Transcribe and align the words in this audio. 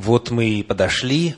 Вот 0.00 0.30
мы 0.30 0.48
и 0.48 0.62
подошли 0.62 1.34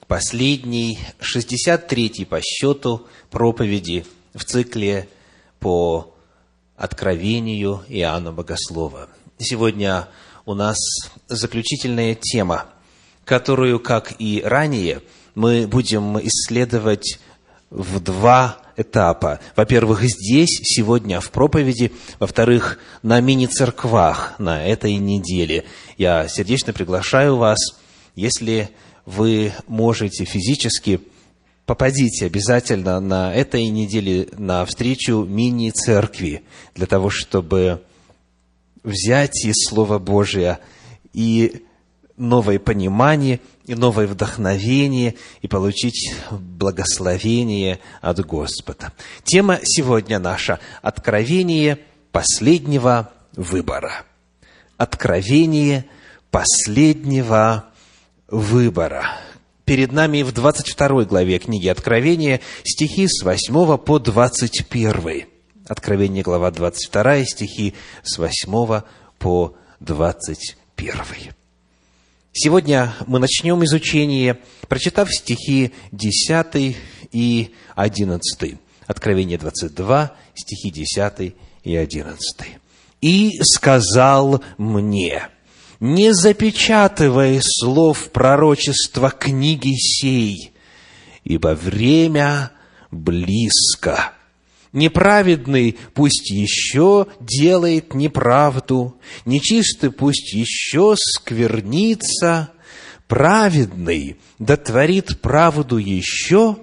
к 0.00 0.06
последней, 0.06 0.98
63-й 1.20 2.26
по 2.26 2.40
счету 2.40 3.06
проповеди 3.30 4.04
в 4.34 4.44
цикле 4.44 5.08
по 5.60 6.12
откровению 6.76 7.84
Иоанна 7.86 8.32
Богослова. 8.32 9.08
Сегодня 9.38 10.08
у 10.44 10.54
нас 10.54 10.76
заключительная 11.28 12.16
тема, 12.16 12.66
которую, 13.24 13.78
как 13.78 14.14
и 14.18 14.42
ранее, 14.44 15.02
мы 15.36 15.68
будем 15.68 16.18
исследовать 16.18 17.20
в 17.70 18.00
два 18.00 18.58
этапа. 18.76 19.38
Во-первых, 19.54 20.02
здесь, 20.02 20.60
сегодня 20.64 21.20
в 21.20 21.30
проповеди. 21.30 21.92
Во-вторых, 22.18 22.80
на 23.04 23.20
мини-церквах 23.20 24.34
на 24.40 24.66
этой 24.66 24.96
неделе. 24.96 25.64
Я 25.96 26.26
сердечно 26.26 26.72
приглашаю 26.72 27.36
вас– 27.36 27.58
если 28.14 28.70
вы 29.06 29.52
можете 29.66 30.24
физически, 30.24 31.00
попадите 31.66 32.26
обязательно 32.26 33.00
на 33.00 33.34
этой 33.34 33.66
неделе 33.68 34.28
на 34.36 34.64
встречу 34.64 35.24
мини-церкви, 35.24 36.42
для 36.74 36.86
того, 36.86 37.10
чтобы 37.10 37.82
взять 38.82 39.44
из 39.44 39.54
Слова 39.68 39.98
Божия 39.98 40.60
и 41.12 41.64
новое 42.16 42.58
понимание, 42.58 43.40
и 43.66 43.74
новое 43.74 44.06
вдохновение, 44.06 45.14
и 45.42 45.48
получить 45.48 46.12
благословение 46.30 47.80
от 48.00 48.24
Господа. 48.26 48.92
Тема 49.24 49.58
сегодня 49.62 50.18
наша– 50.18 50.60
откровение 50.82 51.78
последнего 52.12 53.12
выбора. 53.36 54.04
Откровение 54.76 55.86
последнего 56.30 57.69
выбора. 58.30 59.18
Перед 59.64 59.92
нами 59.92 60.22
в 60.22 60.32
22 60.32 61.04
главе 61.04 61.38
книги 61.38 61.68
Откровения 61.68 62.40
стихи 62.64 63.06
с 63.06 63.22
8 63.22 63.78
по 63.78 63.98
21. 63.98 65.26
Откровение, 65.68 66.22
глава 66.22 66.50
22, 66.50 67.24
стихи 67.24 67.74
с 68.02 68.18
8 68.18 68.82
по 69.18 69.54
21. 69.80 70.94
Сегодня 72.32 72.94
мы 73.06 73.18
начнем 73.18 73.64
изучение, 73.64 74.38
прочитав 74.68 75.12
стихи 75.12 75.72
10 75.92 76.76
и 77.12 77.54
11. 77.74 78.58
Откровение 78.86 79.38
22, 79.38 80.12
стихи 80.34 80.70
10 80.70 81.34
и 81.64 81.76
11. 81.76 82.46
«И 83.00 83.40
сказал 83.42 84.42
мне, 84.58 85.28
не 85.80 86.12
запечатывай 86.12 87.40
слов 87.42 88.10
пророчества 88.10 89.10
книги 89.10 89.74
сей, 89.74 90.52
ибо 91.24 91.54
время 91.54 92.52
близко. 92.90 94.12
Неправедный 94.72 95.76
пусть 95.94 96.30
еще 96.30 97.08
делает 97.18 97.94
неправду, 97.94 99.00
нечистый 99.24 99.90
пусть 99.90 100.32
еще 100.32 100.94
сквернится, 100.96 102.50
праведный 103.08 104.18
да 104.38 104.56
творит 104.56 105.20
правду 105.20 105.78
еще, 105.78 106.58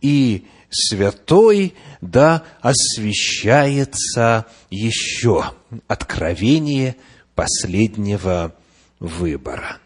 и 0.00 0.46
святой 0.70 1.74
да 2.00 2.42
освящается 2.60 4.46
еще. 4.70 5.52
Откровение– 5.86 6.96
последнего 7.34 8.54
выбора. 9.00 9.78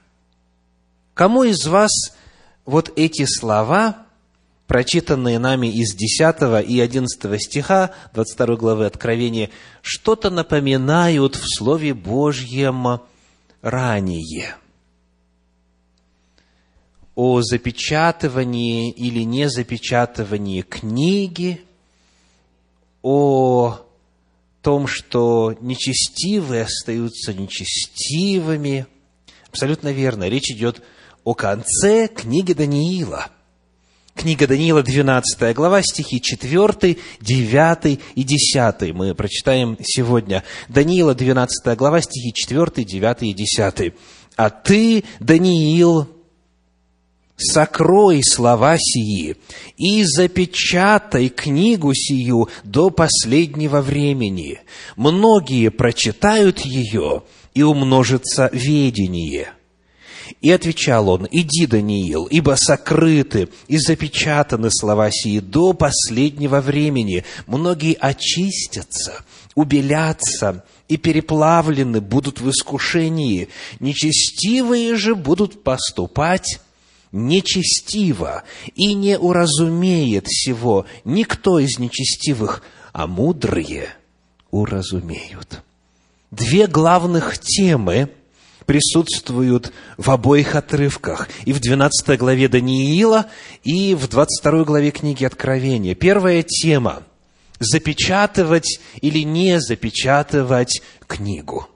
Кому 1.14 1.42
из 1.42 1.66
вас 1.66 1.90
вот 2.64 2.92
эти 2.96 3.24
слова, 3.24 4.06
прочитанные 4.66 5.38
нами 5.38 5.66
из 5.66 5.94
10 5.94 6.68
и 6.68 6.80
11 6.80 7.42
стиха 7.42 7.90
22 8.14 8.56
главы 8.56 8.86
Откровения, 8.86 9.50
что-то 9.82 10.30
напоминают 10.30 11.34
в 11.34 11.44
Слове 11.56 11.94
Божьем 11.94 13.00
ранее? 13.62 14.56
О 17.14 17.42
запечатывании 17.42 18.92
или 18.92 19.24
не 19.24 19.48
запечатывании 19.48 20.62
книги, 20.62 21.64
о 23.02 23.87
том, 24.62 24.86
что 24.86 25.56
нечестивые 25.60 26.64
остаются 26.64 27.32
нечестивыми. 27.32 28.86
Абсолютно 29.48 29.92
верно. 29.92 30.28
Речь 30.28 30.50
идет 30.50 30.82
о 31.24 31.34
конце 31.34 32.08
книги 32.08 32.52
Даниила. 32.52 33.28
Книга 34.14 34.48
Даниила, 34.48 34.82
12 34.82 35.54
глава, 35.54 35.80
стихи 35.80 36.20
4, 36.20 36.96
9 37.20 38.00
и 38.16 38.24
10 38.24 38.92
мы 38.92 39.14
прочитаем 39.14 39.78
сегодня. 39.80 40.42
Даниила, 40.68 41.14
12 41.14 41.76
глава, 41.78 42.00
стихи 42.00 42.32
4, 42.34 42.84
9 42.84 43.22
и 43.22 43.32
10. 43.32 43.94
«А 44.34 44.50
ты, 44.50 45.04
Даниил, 45.20 46.08
сокрой 47.38 48.22
слова 48.22 48.76
сии 48.78 49.36
и 49.76 50.04
запечатай 50.04 51.28
книгу 51.28 51.94
сию 51.94 52.48
до 52.64 52.90
последнего 52.90 53.80
времени. 53.80 54.60
Многие 54.96 55.70
прочитают 55.70 56.60
ее, 56.60 57.22
и 57.58 57.62
умножится 57.62 58.48
ведение». 58.52 59.52
И 60.42 60.50
отвечал 60.50 61.08
он, 61.08 61.26
«Иди, 61.30 61.66
Даниил, 61.66 62.26
ибо 62.26 62.54
сокрыты 62.56 63.48
и 63.66 63.78
запечатаны 63.78 64.70
слова 64.70 65.10
сии 65.10 65.40
до 65.40 65.72
последнего 65.72 66.60
времени. 66.60 67.24
Многие 67.46 67.94
очистятся, 67.94 69.24
убелятся 69.54 70.64
и 70.86 70.98
переплавлены 70.98 72.00
будут 72.00 72.40
в 72.40 72.50
искушении. 72.50 73.48
Нечестивые 73.80 74.96
же 74.96 75.14
будут 75.14 75.62
поступать 75.64 76.60
нечестиво 77.12 78.44
и 78.74 78.94
не 78.94 79.18
уразумеет 79.18 80.26
всего 80.26 80.86
никто 81.04 81.58
из 81.58 81.78
нечестивых, 81.78 82.62
а 82.92 83.06
мудрые 83.06 83.88
уразумеют. 84.50 85.62
Две 86.30 86.66
главных 86.66 87.38
темы 87.38 88.10
присутствуют 88.66 89.72
в 89.96 90.10
обоих 90.10 90.54
отрывках, 90.54 91.28
и 91.46 91.54
в 91.54 91.60
12 91.60 92.18
главе 92.18 92.48
Даниила, 92.48 93.26
и 93.64 93.94
в 93.94 94.08
22 94.08 94.64
главе 94.64 94.90
книги 94.90 95.24
Откровения. 95.24 95.94
Первая 95.94 96.42
тема– 96.42 97.02
запечатывать 97.60 98.78
или 99.00 99.20
не 99.20 99.58
запечатывать 99.58 100.82
книгу. 101.06 101.66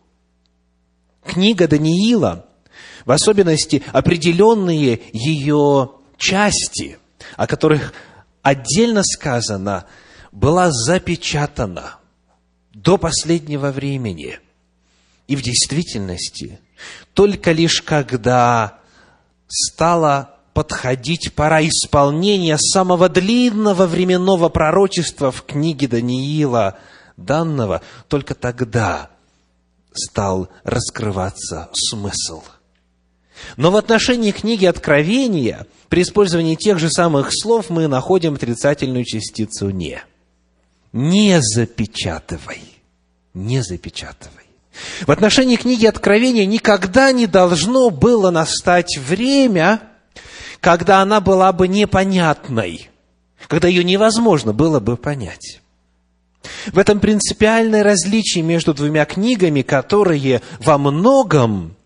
Книга 1.25 1.67
Даниила– 1.67 2.47
в 3.05 3.11
особенности 3.11 3.83
определенные 3.93 5.01
ее 5.13 5.91
части, 6.17 6.99
о 7.37 7.47
которых 7.47 7.93
отдельно 8.43 9.03
сказано, 9.03 9.87
была 10.31 10.71
запечатана 10.71 11.97
до 12.73 12.99
последнего 12.99 13.71
времени. 13.71 14.39
И 15.27 15.37
в 15.37 15.43
действительности, 15.43 16.59
только 17.15 17.53
лишь 17.53 17.83
когда 17.83 18.79
стала 19.49 20.37
подходить 20.55 21.33
пора 21.35 21.63
исполнения 21.63 22.59
самого 22.59 23.09
длинного 23.09 23.87
временного 23.87 24.49
пророчества 24.49 25.31
в 25.31 25.45
книге 25.45 25.89
Даниила 25.89 26.79
данного, 27.17 27.83
только 28.09 28.35
тогда 28.35 29.11
стал 29.95 30.49
раскрываться 30.65 31.69
смысл– 31.73 32.43
но 33.57 33.71
в 33.71 33.77
отношении 33.77 34.31
книги 34.31 34.67
Откровения 34.67 35.67
при 35.89 36.03
использовании 36.03 36.55
тех 36.55 36.79
же 36.79 36.91
самых 36.91 37.31
слов 37.33 37.71
мы 37.71 37.87
находим 37.89 38.35
отрицательную 38.35 39.05
частицу 39.05 39.71
«не». 39.71 40.03
Не 40.93 41.41
запечатывай. 41.41 42.63
Не 43.35 43.63
запечатывай. 43.63 44.45
В 45.07 45.11
отношении 45.11 45.57
книги 45.57 45.87
Откровения 45.87 46.47
никогда 46.47 47.13
не 47.13 47.27
должно 47.27 47.91
было 47.91 48.31
настать 48.31 48.99
время, 48.99 49.81
когда 50.61 51.01
она 51.01 51.21
была 51.21 51.53
бы 51.53 51.69
непонятной, 51.69 52.91
когда 53.49 53.69
ее 53.69 53.85
невозможно 53.85 54.53
было 54.53 54.81
бы 54.81 54.97
понять. 54.97 55.61
В 56.67 56.79
этом 56.79 57.01
принципиальное 57.01 57.83
различие 57.83 58.43
между 58.43 58.75
двумя 58.75 59.05
книгами, 59.05 59.63
которые 59.63 60.43
во 60.61 60.79
многом 60.79 61.77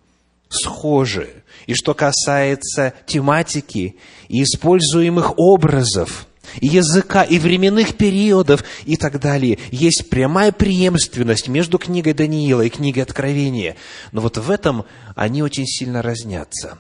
схожи. 0.49 1.31
И 1.67 1.75
что 1.75 1.95
касается 1.95 2.95
тематики 3.07 3.97
и 4.29 4.43
используемых 4.43 5.39
образов, 5.39 6.27
и 6.61 6.69
языка, 6.69 7.25
и 7.25 7.39
временных 7.39 7.97
периодов, 7.97 8.65
и 8.85 8.97
так 8.97 9.21
далее. 9.21 9.59
Есть 9.73 10.09
прямая 10.09 10.53
преемственность 10.53 11.49
между 11.49 11.79
книгой 11.79 12.15
Даниила 12.15 12.63
и 12.63 12.69
книгой 12.69 13.03
Откровения. 13.03 13.77
Но 14.13 14.21
вот 14.21 14.39
в 14.39 14.51
этом 14.51 14.85
они 15.15 15.43
очень 15.43 15.67
сильно 15.67 16.03
разнятся. 16.03 16.79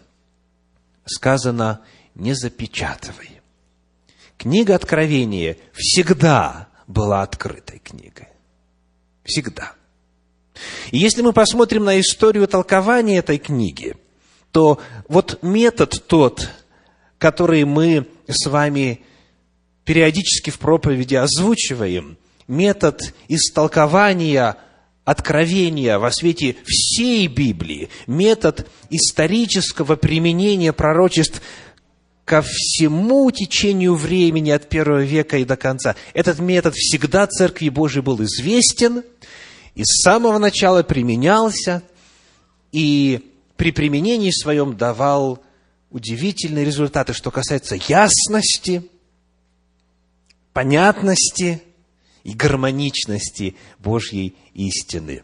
сказано 1.04 1.82
«не 2.14 2.34
запечатывай». 2.34 3.40
Книга 4.38 4.74
Откровения 4.74 5.56
всегда 5.72 6.68
была 6.86 7.22
открытой 7.22 7.78
книгой. 7.78 8.28
Всегда. 9.24 9.72
И 10.90 10.98
если 10.98 11.22
мы 11.22 11.32
посмотрим 11.32 11.84
на 11.84 12.00
историю 12.00 12.46
толкования 12.46 13.18
этой 13.18 13.38
книги, 13.38 13.96
то 14.56 14.80
вот 15.06 15.40
метод 15.42 16.04
тот, 16.06 16.48
который 17.18 17.64
мы 17.66 18.06
с 18.26 18.48
вами 18.48 19.02
периодически 19.84 20.48
в 20.48 20.58
проповеди 20.58 21.14
озвучиваем, 21.14 22.16
метод 22.48 23.12
истолкования 23.28 24.56
откровения 25.04 25.98
во 25.98 26.10
свете 26.10 26.56
всей 26.64 27.26
Библии, 27.26 27.90
метод 28.06 28.66
исторического 28.88 29.96
применения 29.96 30.72
пророчеств 30.72 31.42
ко 32.24 32.40
всему 32.40 33.30
течению 33.32 33.94
времени 33.94 34.52
от 34.52 34.70
первого 34.70 35.02
века 35.02 35.36
и 35.36 35.44
до 35.44 35.58
конца. 35.58 35.96
Этот 36.14 36.38
метод 36.38 36.74
всегда 36.74 37.26
Церкви 37.26 37.68
Божией 37.68 38.02
был 38.02 38.22
известен, 38.22 39.02
и 39.74 39.82
с 39.84 40.02
самого 40.02 40.38
начала 40.38 40.82
применялся, 40.82 41.82
и 42.72 43.20
при 43.56 43.72
применении 43.72 44.30
своем 44.30 44.76
давал 44.76 45.42
удивительные 45.90 46.64
результаты, 46.64 47.12
что 47.12 47.30
касается 47.30 47.76
ясности, 47.76 48.90
понятности 50.52 51.62
и 52.24 52.32
гармоничности 52.34 53.56
Божьей 53.78 54.36
истины. 54.52 55.22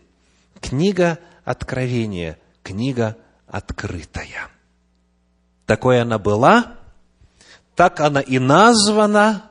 Книга 0.60 1.18
Откровения, 1.44 2.38
книга 2.62 3.16
открытая. 3.48 4.48
Такой 5.66 6.00
она 6.00 6.18
была, 6.18 6.76
так 7.74 8.00
она 8.00 8.20
и 8.20 8.38
названа, 8.38 9.50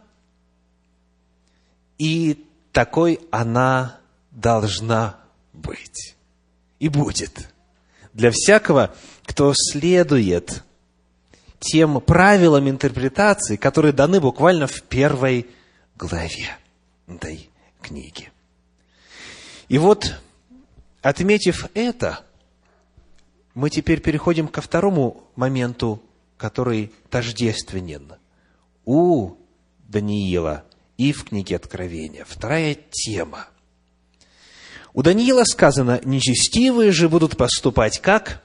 и 1.98 2.46
такой 2.72 3.20
она 3.30 4.00
должна 4.32 5.18
быть. 5.54 6.16
И 6.80 6.88
будет. 6.88 7.51
Для 8.14 8.32
всякого, 8.32 8.94
кто 9.26 9.54
следует 9.56 10.64
тем 11.60 12.02
правилам 12.02 12.70
интерпретации, 12.70 13.56
которые 13.56 13.94
даны 13.94 14.20
буквально 14.20 14.68
в 14.68 14.82
первой 14.84 15.48
главе 15.96 16.58
этой 17.08 17.50
книги. 17.82 18.32
И 19.70 19.78
вот, 19.78 20.20
отметив 21.02 21.68
это, 21.74 22.26
мы 23.54 23.70
теперь 23.70 24.02
переходим 24.02 24.48
ко 24.48 24.62
второму 24.62 25.24
моменту 25.36 26.02
который 26.42 26.92
тождественен 27.12 28.14
у 28.84 29.36
Даниила 29.88 30.66
и 30.98 31.14
в 31.14 31.26
книге 31.26 31.58
Откровения. 31.58 32.26
Вторая 32.28 32.76
тема. 32.90 33.48
У 34.94 35.04
Даниила 35.04 35.44
сказано, 35.46 36.02
нечестивые 36.04 36.92
же 36.92 37.08
будут 37.08 37.38
поступать 37.38 38.00
как? 38.00 38.44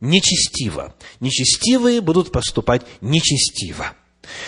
Нечестиво. 0.00 0.94
Нечестивые 1.20 2.00
будут 2.00 2.32
поступать 2.32 2.82
нечестиво. 3.00 3.92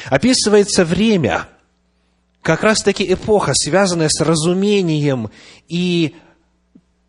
Описывается 0.07 0.85
время, 0.85 1.49
как 2.43 2.63
раз-таки 2.63 3.11
эпоха, 3.13 3.53
связанная 3.55 4.09
с 4.09 4.21
разумением 4.21 5.31
и 5.69 6.15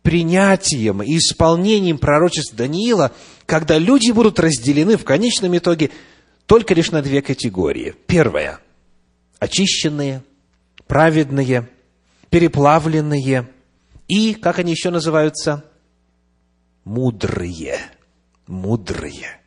принятием 0.02 1.02
и 1.02 1.16
исполнением 1.16 1.98
пророчеств 1.98 2.54
Даниила, 2.54 3.12
когда 3.46 3.78
люди 3.78 4.10
будут 4.10 4.38
разделены 4.38 4.96
в 4.96 5.04
конечном 5.04 5.56
итоге 5.56 5.90
только 6.46 6.74
лишь 6.74 6.90
на 6.90 7.02
две 7.02 7.22
категории. 7.22 7.94
Первая– 8.06 8.60
очищенные, 9.38 10.22
праведные, 10.86 11.68
переплавленные 12.28 13.48
и, 14.08 14.34
как 14.34 14.58
они 14.58 14.72
еще 14.72 14.90
называются, 14.90 15.64
мудрые. 16.84 17.78
Мудрые. 18.46 19.40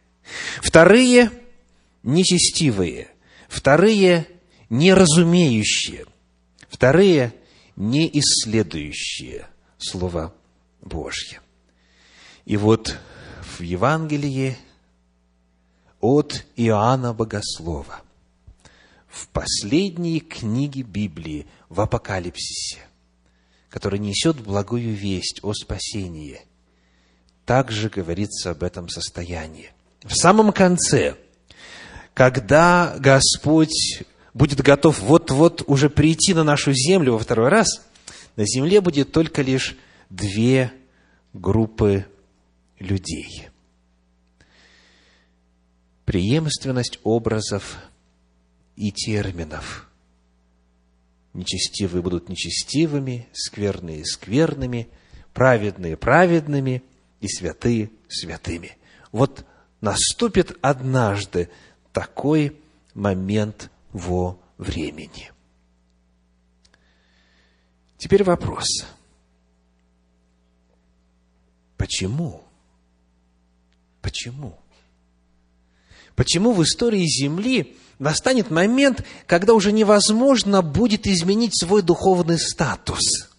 Вторые– 0.61 1.31
нечестивые. 2.03 3.09
Вторые– 3.47 4.27
неразумеющие. 4.69 6.05
Вторые– 6.69 7.33
неисследующие 7.75 9.47
Слово 9.77 10.33
Божье. 10.81 11.41
И 12.45 12.57
вот 12.57 12.97
в 13.57 13.61
Евангелии 13.61 14.57
от 15.99 16.45
Иоанна 16.55 17.13
Богослова, 17.13 18.01
в 19.07 19.27
последней 19.29 20.19
книге 20.19 20.81
Библии, 20.81 21.47
в 21.69 21.81
Апокалипсисе, 21.81 22.86
который 23.77 23.99
несет 23.99 24.37
благую 24.37 24.95
весть 24.95 25.39
о 25.43 25.53
спасении, 25.53 26.41
также 27.45 27.89
говорится 27.89 28.49
об 28.49 28.63
этом 28.63 28.89
состоянии. 28.89 29.71
В 30.01 30.15
самом 30.15 30.51
конце, 30.51 31.15
когда 32.15 32.95
Господь 32.97 34.01
будет 34.33 34.61
готов 34.61 34.97
вот-вот 35.01 35.61
уже 35.67 35.91
прийти 35.91 36.33
на 36.33 36.43
нашу 36.43 36.73
землю 36.73 37.13
во 37.13 37.19
второй 37.19 37.49
раз, 37.49 37.67
на 38.35 38.47
земле 38.47 38.81
будет 38.81 39.11
только 39.11 39.43
лишь 39.43 39.77
две 40.09 40.73
группы 41.33 42.07
людей. 42.79 43.47
Преемственность 46.03 46.97
образов 47.03 47.77
и 48.75 48.91
терминов. 48.91 49.86
Нечестивые 51.37 52.01
будут 52.01 52.27
нечестивыми, 52.27 53.29
скверные– 53.31 54.03
скверными, 54.05 54.89
праведные– 55.33 55.95
праведными 55.97 56.83
и 57.21 57.27
святые– 57.29 57.91
святыми. 58.09 58.75
Вот 59.11 59.45
наступит 59.79 60.57
однажды 60.61 61.49
такой 61.93 62.59
момент 62.93 63.69
во 63.93 64.37
времени. 64.57 65.31
Теперь 67.97 68.23
вопрос– 68.23 68.67
Почему? 71.77 72.43
Почему? 74.01 74.59
Почему 76.17 76.51
в 76.51 76.63
истории 76.63 77.05
Земли 77.05 77.77
настанет 77.99 78.49
момент, 78.49 79.05
когда 79.27 79.53
уже 79.53 79.71
невозможно 79.71 80.63
будет 80.63 81.05
изменить 81.05 81.55
свой 81.55 81.83
духовный 81.83 82.39
статус? 82.39 83.29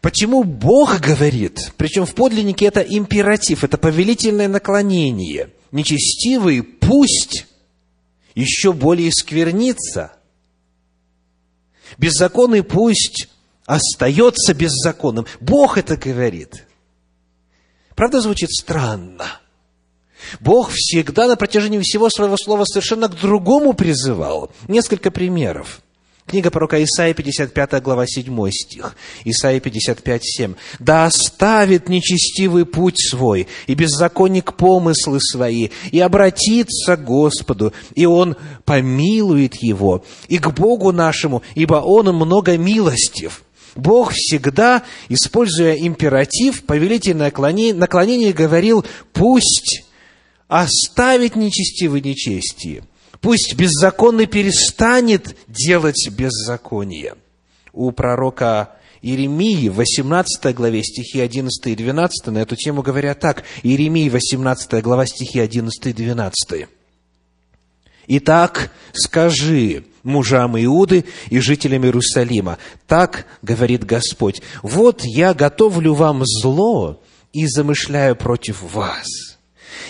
Почему 0.00 0.42
Бог 0.42 1.00
говорит, 1.00 1.72
причем 1.76 2.06
в 2.06 2.14
подлиннике 2.14 2.64
это 2.64 2.80
императив, 2.80 3.62
это 3.62 3.76
повелительное 3.76 4.48
наклонение, 4.48 5.50
нечестивый 5.70 6.62
пусть 6.62 7.46
еще 8.34 8.72
более 8.72 9.12
сквернится, 9.12 10.16
беззаконный 11.98 12.62
пусть 12.62 13.28
остается 13.66 14.54
беззаконным. 14.54 15.26
Бог 15.40 15.76
это 15.76 15.98
говорит. 15.98 16.66
Правда, 17.94 18.22
звучит 18.22 18.50
странно. 18.50 19.43
Бог 20.40 20.70
всегда 20.72 21.28
на 21.28 21.36
протяжении 21.36 21.80
всего 21.80 22.10
своего 22.10 22.36
слова 22.36 22.64
совершенно 22.64 23.08
к 23.08 23.18
другому 23.20 23.72
призывал. 23.72 24.50
Несколько 24.68 25.10
примеров. 25.10 25.80
Книга 26.26 26.50
пророка 26.50 26.82
Исаия, 26.82 27.12
55 27.12 27.82
глава, 27.82 28.06
7 28.06 28.50
стих. 28.50 28.96
Исаия 29.24 29.60
55, 29.60 30.22
7. 30.24 30.54
«Да 30.78 31.04
оставит 31.04 31.90
нечестивый 31.90 32.64
путь 32.64 32.98
свой, 32.98 33.46
и 33.66 33.74
беззаконник 33.74 34.54
помыслы 34.54 35.20
свои, 35.20 35.68
и 35.92 36.00
обратится 36.00 36.96
к 36.96 37.04
Господу, 37.04 37.74
и 37.94 38.06
Он 38.06 38.36
помилует 38.64 39.56
его, 39.56 40.02
и 40.28 40.38
к 40.38 40.50
Богу 40.50 40.92
нашему, 40.92 41.42
ибо 41.54 41.74
Он 41.74 42.06
много 42.14 42.56
милостив». 42.56 43.42
Бог 43.76 44.12
всегда, 44.12 44.82
используя 45.08 45.74
императив, 45.74 46.64
повелительное 46.64 47.32
наклонение, 47.74 48.32
говорил, 48.32 48.84
пусть 49.12 49.84
оставит 50.48 51.36
нечестивый 51.36 52.00
нечестие, 52.00 52.84
пусть 53.20 53.54
беззаконный 53.54 54.26
перестанет 54.26 55.36
делать 55.48 56.08
беззаконие. 56.10 57.14
У 57.72 57.90
пророка 57.92 58.76
Иеремии 59.02 59.68
в 59.68 59.76
18 59.76 60.54
главе 60.54 60.82
стихи 60.82 61.20
11 61.20 61.66
и 61.66 61.76
12 61.76 62.26
на 62.28 62.38
эту 62.38 62.56
тему 62.56 62.82
говорят 62.82 63.20
так. 63.20 63.44
Иеремии 63.62 64.08
18 64.08 64.82
глава 64.82 65.06
стихи 65.06 65.40
11 65.40 65.86
и 65.86 65.92
12. 65.92 66.68
«Итак, 68.06 68.70
скажи, 68.92 69.84
мужам 70.04 70.56
Иуды 70.62 71.04
и 71.30 71.40
жителям 71.40 71.84
Иерусалима. 71.84 72.58
Так 72.86 73.26
говорит 73.42 73.84
Господь, 73.84 74.40
вот 74.62 75.02
я 75.04 75.34
готовлю 75.34 75.94
вам 75.94 76.22
зло 76.24 77.02
и 77.32 77.46
замышляю 77.46 78.14
против 78.14 78.62
вас. 78.62 79.06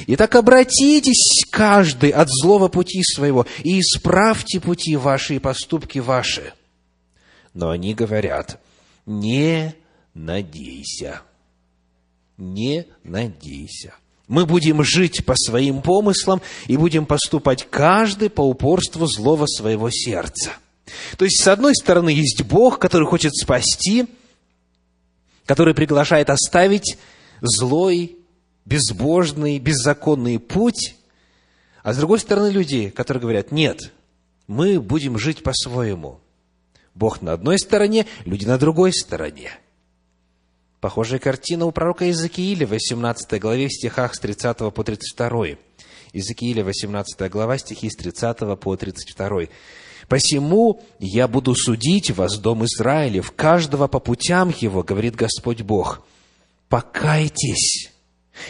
Итак, 0.07 0.35
обратитесь 0.35 1.45
каждый 1.51 2.11
от 2.11 2.29
злого 2.29 2.69
пути 2.69 3.03
своего 3.03 3.47
и 3.63 3.81
исправьте 3.81 4.61
пути 4.61 4.97
ваши 4.97 5.37
и 5.37 5.39
поступки 5.39 5.99
ваши. 5.99 6.53
Но 7.53 7.71
они 7.71 7.95
говорят, 7.95 8.61
не 9.07 9.75
надейся, 10.15 11.23
не 12.37 12.87
надейся. 13.03 13.95
Мы 14.27 14.47
будем 14.47 14.83
жить 14.83 15.25
по 15.25 15.35
своим 15.37 15.83
помыслам 15.83 16.41
и 16.67 16.77
будем 16.77 17.05
поступать 17.05 17.69
каждый 17.71 18.31
по 18.31 18.41
упорству 18.41 19.07
злого 19.07 19.47
своего 19.47 19.91
сердца. 19.91 20.53
То 21.19 21.25
есть, 21.25 21.43
с 21.43 21.47
одной 21.49 21.75
стороны, 21.75 22.09
есть 22.11 22.43
Бог, 22.43 22.79
который 22.79 23.07
хочет 23.07 23.35
спасти, 23.35 24.07
который 25.47 25.75
приглашает 25.75 26.31
оставить 26.31 26.97
злой, 27.41 28.17
безбожный, 28.65 29.59
беззаконный 29.59 30.39
путь, 30.39 30.97
а 31.83 31.93
с 31.93 31.99
другой 31.99 32.19
стороны, 32.19 32.49
люди, 32.49 32.89
которые 32.91 33.21
говорят, 33.21 33.53
нет, 33.53 33.93
мы 34.47 34.81
будем 34.81 35.19
жить 35.19 35.43
по-своему. 35.43 36.21
Бог 36.95 37.23
на 37.23 37.33
одной 37.33 37.59
стороне, 37.59 38.07
люди 38.25 38.47
на 38.47 38.59
другой 38.59 38.93
стороне– 38.93 39.51
Похожая 40.85 41.19
картина 41.19 41.65
у 41.65 41.73
пророка 41.73 42.05
Иезекииля 42.05 42.67
в 42.67 42.73
18 42.73 43.41
главе 43.41 43.69
в 43.69 43.73
стихах 43.73 44.15
с 44.15 44.19
30 44.19 44.59
по 44.59 44.85
32. 44.85 45.57
Иезекииля, 46.13 46.63
18 46.63 47.31
глава, 47.31 47.57
стихи 47.57 47.89
с 47.89 47.97
30 47.97 48.61
по 48.61 48.77
32. 48.77 49.45
«Посему 50.09 50.83
я 50.99 51.27
буду 51.27 51.55
судить 51.55 52.11
вас, 52.11 52.37
дом 52.37 52.67
Израилев, 52.67 53.33
каждого 53.33 53.87
по 53.87 53.99
путям 53.99 54.53
его, 54.61 54.83
говорит 54.83 55.17
Господь 55.17 55.63
Бог. 55.63 56.07
Покайтесь, 56.69 57.91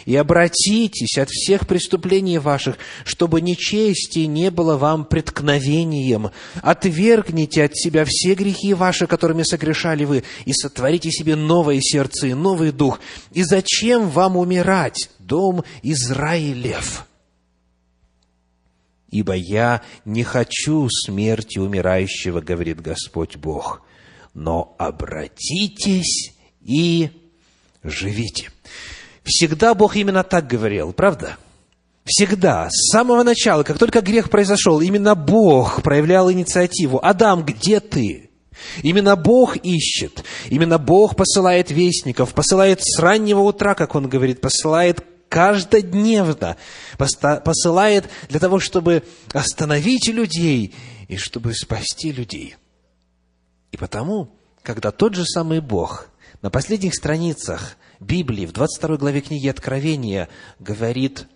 и 0.04 0.16
обратитесь 0.16 1.18
от 1.18 1.28
всех 1.30 1.66
преступлений 1.66 2.38
ваших, 2.38 2.78
чтобы 3.04 3.40
нечестие 3.40 4.26
не 4.26 4.50
было 4.50 4.76
вам 4.76 5.04
преткновением. 5.04 6.30
Отвергните 6.62 7.64
от 7.64 7.76
себя 7.76 8.04
все 8.06 8.34
грехи 8.34 8.74
ваши, 8.74 9.06
которыми 9.06 9.42
согрешали 9.42 10.04
вы, 10.04 10.24
и 10.44 10.52
сотворите 10.52 11.10
себе 11.10 11.36
новое 11.36 11.80
сердце 11.80 12.28
и 12.28 12.34
новый 12.34 12.72
дух. 12.72 13.00
И 13.32 13.42
зачем 13.42 14.08
вам 14.08 14.36
умирать, 14.36 15.10
дом 15.18 15.64
Израилев? 15.82 17.06
Ибо 19.10 19.34
я 19.34 19.82
не 20.04 20.24
хочу 20.24 20.88
смерти 20.90 21.58
умирающего, 21.58 22.40
говорит 22.40 22.80
Господь 22.80 23.36
Бог, 23.36 23.82
но 24.34 24.74
обратитесь 24.76 26.34
и 26.60 27.10
живите. 27.84 28.50
Всегда 29.24 29.74
Бог 29.74 29.96
именно 29.96 30.22
так 30.22 30.46
говорил, 30.46 30.92
правда? 30.92 31.36
Всегда, 32.04 32.68
с 32.70 32.90
самого 32.92 33.22
начала, 33.22 33.62
как 33.62 33.78
только 33.78 34.02
грех 34.02 34.28
произошел, 34.28 34.82
именно 34.82 35.14
Бог 35.14 35.82
проявлял 35.82 36.30
инициативу. 36.30 37.00
Адам, 37.02 37.44
где 37.44 37.80
ты? 37.80 38.30
Именно 38.82 39.16
Бог 39.16 39.56
ищет, 39.56 40.22
именно 40.50 40.78
Бог 40.78 41.16
посылает 41.16 41.70
вестников, 41.70 42.34
посылает 42.34 42.80
с 42.82 42.98
раннего 43.00 43.40
утра, 43.40 43.74
как 43.74 43.94
Он 43.94 44.08
говорит, 44.08 44.40
посылает 44.40 45.04
каждодневно, 45.28 46.56
посылает 46.96 48.08
для 48.28 48.38
того, 48.38 48.60
чтобы 48.60 49.02
остановить 49.32 50.08
людей 50.08 50.74
и 51.08 51.16
чтобы 51.16 51.54
спасти 51.54 52.12
людей. 52.12 52.54
И 53.72 53.76
потому, 53.76 54.36
когда 54.62 54.92
тот 54.92 55.14
же 55.14 55.24
самый 55.24 55.60
Бог 55.60 56.08
на 56.42 56.50
последних 56.50 56.94
страницах 56.94 57.76
Библии, 58.04 58.46
в 58.46 58.52
22 58.52 58.96
главе 58.98 59.20
книги 59.20 59.48
Откровения 59.48 60.28
говорит, 60.58 61.26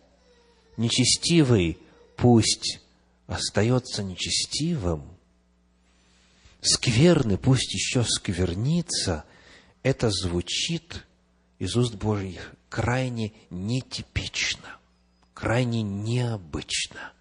нечестивый 0.77 1.79
пусть 2.17 2.81
остается 3.27 4.03
нечестивым, 4.03 5.09
скверный 6.61 7.39
пусть 7.39 7.73
еще 7.73 8.05
сквернится, 8.05 9.25
это 9.83 10.11
звучит 10.11 11.07
из 11.59 11.77
уст 11.77 11.95
Божьих 11.95 12.55
крайне 12.69 13.33
нетипично, 13.51 14.77
крайне 15.35 15.83
необычно. 15.83 17.13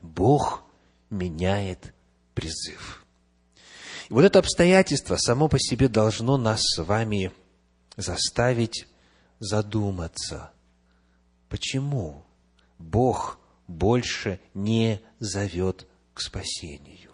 Бог 0.00 0.64
меняет 1.10 1.92
призыв. 2.34 3.04
И 4.08 4.12
вот 4.12 4.24
это 4.24 4.38
обстоятельство 4.38 5.16
само 5.16 5.48
по 5.48 5.58
себе 5.58 5.88
должно 5.88 6.36
нас 6.36 6.62
с 6.62 6.82
вами 6.82 7.32
заставить 7.96 8.86
задуматься, 9.38 10.52
почему 11.48 12.24
Бог 12.78 13.38
больше 13.66 14.40
не 14.54 15.00
зовет 15.18 15.86
к 16.14 16.20
спасению. 16.20 17.12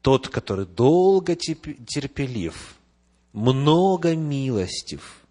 Тот, 0.00 0.28
который 0.28 0.66
долго 0.66 1.34
терпелив, 1.34 2.76
много 3.32 4.14
милостив, 4.14 5.24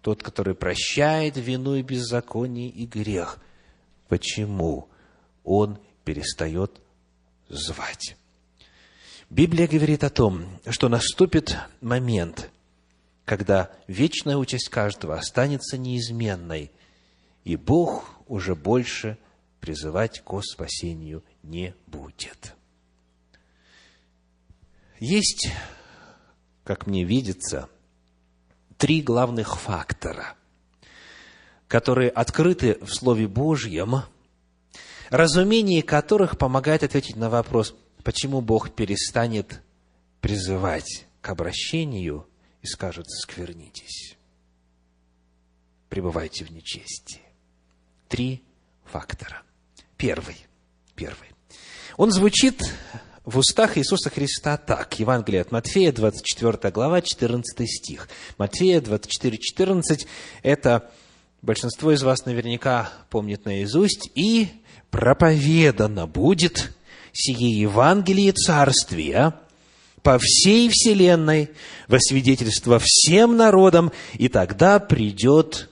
тот, 0.00 0.22
который 0.22 0.54
прощает 0.54 1.36
вину 1.36 1.74
и 1.76 1.82
беззаконие 1.82 2.68
и 2.68 2.86
грех, 2.86 3.38
почему 4.08 4.88
он 5.44 5.78
перестает 6.04 6.80
звать? 7.48 8.16
Библия 9.34 9.66
говорит 9.66 10.04
о 10.04 10.10
том, 10.10 10.46
что 10.70 10.88
наступит 10.88 11.58
момент, 11.80 12.52
когда 13.24 13.72
вечная 13.88 14.36
участь 14.36 14.68
каждого 14.68 15.16
останется 15.16 15.76
неизменной, 15.76 16.70
и 17.42 17.56
Бог 17.56 18.08
уже 18.28 18.54
больше 18.54 19.18
призывать 19.58 20.20
к 20.20 20.40
спасению 20.42 21.24
не 21.42 21.74
будет. 21.88 22.54
Есть, 25.00 25.50
как 26.62 26.86
мне 26.86 27.02
видится, 27.02 27.68
три 28.76 29.02
главных 29.02 29.58
фактора, 29.58 30.36
которые 31.66 32.10
открыты 32.10 32.78
в 32.82 32.94
Слове 32.94 33.26
Божьем, 33.26 34.04
разумение 35.10 35.82
которых 35.82 36.38
помогает 36.38 36.84
ответить 36.84 37.16
на 37.16 37.28
вопрос, 37.28 37.74
почему 38.04 38.42
Бог 38.42 38.74
перестанет 38.74 39.62
призывать 40.20 41.06
к 41.20 41.30
обращению 41.30 42.28
и 42.62 42.66
скажет 42.66 43.06
«сквернитесь, 43.10 44.16
пребывайте 45.88 46.44
в 46.44 46.50
нечестии». 46.50 47.22
Три 48.08 48.44
фактора. 48.84 49.42
Первый. 49.96 50.36
Первый. 50.94 51.30
Он 51.96 52.12
звучит 52.12 52.62
в 53.24 53.38
устах 53.38 53.78
Иисуса 53.78 54.10
Христа 54.10 54.56
так. 54.56 54.98
Евангелие 55.00 55.40
от 55.40 55.50
Матфея, 55.50 55.90
24 55.90 56.70
глава, 56.70 57.00
14 57.00 57.68
стих. 57.68 58.08
Матфея 58.36 58.80
24, 58.80 59.38
14– 59.38 60.06
это 60.42 60.92
большинство 61.40 61.92
из 61.92 62.02
вас 62.02 62.26
наверняка 62.26 62.92
помнит 63.10 63.46
наизусть. 63.46 64.10
«И 64.14 64.48
проповедано 64.90 66.06
будет 66.06 66.76
сие 67.14 67.60
Евангелие 67.60 68.32
Царствия 68.32 69.34
по 70.02 70.18
всей 70.20 70.68
вселенной, 70.68 71.50
во 71.88 71.98
свидетельство 71.98 72.78
всем 72.78 73.38
народам, 73.38 73.90
и 74.14 74.28
тогда 74.28 74.78
придет 74.78 75.70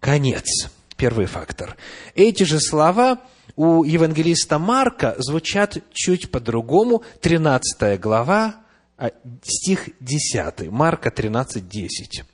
конец. 0.00 0.68
Первый 0.96 1.26
фактор. 1.26 1.76
Эти 2.16 2.42
же 2.42 2.58
слова 2.58 3.20
у 3.54 3.84
евангелиста 3.84 4.58
Марка 4.58 5.14
звучат 5.18 5.78
чуть 5.92 6.32
по-другому. 6.32 7.04
13 7.20 7.98
глава, 8.00 8.56
а, 8.96 9.12
стих 9.44 9.90
10. 10.00 10.70
Марка 10.70 11.12
13, 11.12 11.68
10. 11.68 12.24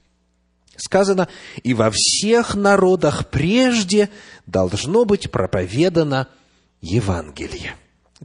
Сказано, 0.76 1.28
«И 1.62 1.74
во 1.74 1.90
всех 1.90 2.54
народах 2.54 3.28
прежде 3.28 4.08
должно 4.46 5.04
быть 5.04 5.30
проповедано 5.30 6.28
Евангелие». 6.80 7.74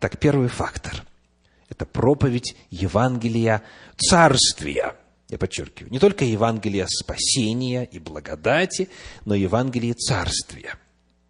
Итак, 0.02 0.18
первый 0.18 0.48
фактор– 0.48 1.04
это 1.70 1.86
проповедь 1.86 2.56
Евангелия 2.70 3.64
Царствия. 3.98 4.96
Я 5.28 5.38
подчеркиваю, 5.38 5.92
не 5.92 6.00
только 6.00 6.24
Евангелие 6.24 6.88
спасения 6.88 7.84
и 7.84 8.00
благодати, 8.00 8.88
но 9.26 9.36
Евангелие 9.36 9.94
Царствия. 9.96 10.76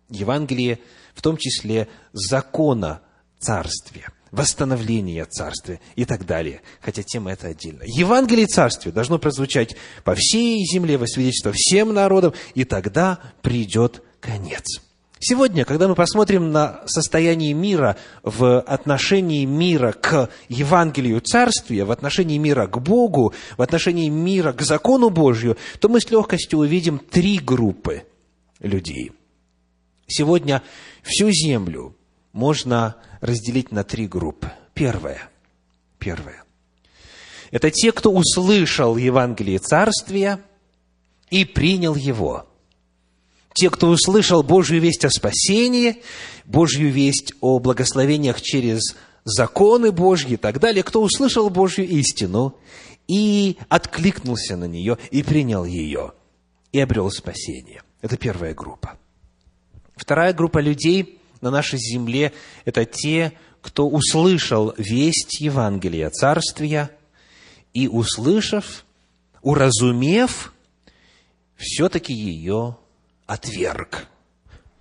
Евангелие 0.09 0.77
в 1.15 1.23
том 1.23 1.37
числе 1.37 1.87
закона 2.13 3.01
Царствия, 3.39 4.09
восстановления 4.29 5.25
Царствия 5.25 5.81
и 5.95 6.05
так 6.05 6.27
далее. 6.27 6.61
Хотя 6.79 7.01
тема 7.01 7.31
это 7.31 7.47
отдельно. 7.47 7.81
Евангелие 7.87 8.45
Царствия 8.45 8.91
должно 8.91 9.17
прозвучать 9.17 9.75
по 10.03 10.13
всей 10.13 10.63
земле 10.71 10.99
во 10.99 11.07
свидетельство 11.07 11.51
всем 11.55 11.91
народам, 11.91 12.35
и 12.53 12.65
тогда 12.65 13.19
придет 13.41 14.03
конец. 14.19 14.79
Сегодня, 15.21 15.65
когда 15.65 15.89
мы 15.89 15.95
посмотрим 15.95 16.51
на 16.51 16.81
состояние 16.85 17.53
мира 17.53 17.97
в 18.23 18.61
отношении 18.61 19.43
мира 19.43 19.91
к 19.91 20.29
Евангелию 20.47 21.19
Царствия, 21.19 21.83
в 21.83 21.91
отношении 21.91 22.37
мира 22.37 22.67
к 22.67 22.81
Богу, 22.81 23.33
в 23.57 23.61
отношении 23.61 24.07
мира 24.07 24.53
к 24.53 24.61
закону 24.61 25.09
Божью, 25.09 25.57
то 25.79 25.89
мы 25.89 25.99
с 25.99 26.09
легкостью 26.09 26.59
увидим 26.59 26.99
три 26.99 27.37
группы. 27.39 28.05
людей. 28.59 29.11
Сегодня 30.07 30.61
всю 31.01 31.31
землю 31.31 31.95
можно 32.33 32.95
разделить 33.21 33.71
на 33.71 33.83
три 33.83 34.07
группы. 34.07 34.51
Первое. 34.73 35.29
Первое. 35.97 36.43
Это 37.51 37.71
те, 37.71 37.91
кто 37.91 38.11
услышал 38.11 38.97
Евангелие 38.97 39.59
Царствия 39.59 40.39
и 41.29 41.45
принял 41.45 41.95
его. 41.95 42.48
Те, 43.53 43.69
кто 43.69 43.89
услышал 43.89 44.43
Божью 44.43 44.79
весть 44.79 45.05
о 45.05 45.09
спасении, 45.09 46.01
Божью 46.45 46.91
весть 46.91 47.33
о 47.41 47.59
благословениях 47.59 48.41
через 48.41 48.95
законы 49.25 49.91
Божьи 49.91 50.33
и 50.33 50.37
так 50.37 50.59
далее, 50.59 50.83
кто 50.83 51.01
услышал 51.01 51.49
Божью 51.49 51.87
истину 51.87 52.55
и 53.07 53.57
откликнулся 53.69 54.55
на 54.55 54.65
нее, 54.65 54.97
и 55.11 55.23
принял 55.23 55.65
ее, 55.65 56.13
и 56.71 56.79
обрел 56.79 57.11
спасение. 57.11 57.81
Это 58.01 58.17
первая 58.17 58.53
группа. 58.53 58.97
Вторая 59.95 60.33
группа 60.33 60.59
людей 60.59 61.19
на 61.41 61.49
нашей 61.49 61.79
земле– 61.79 62.33
это 62.65 62.85
те, 62.85 63.33
кто 63.61 63.87
услышал 63.89 64.73
весть 64.77 65.41
Евангелия 65.41 66.09
Царствия 66.09 66.91
и, 67.73 67.87
услышав, 67.87 68.85
уразумев, 69.41 70.53
все-таки 71.57 72.13
ее 72.13 72.77
отверг, 73.29 74.07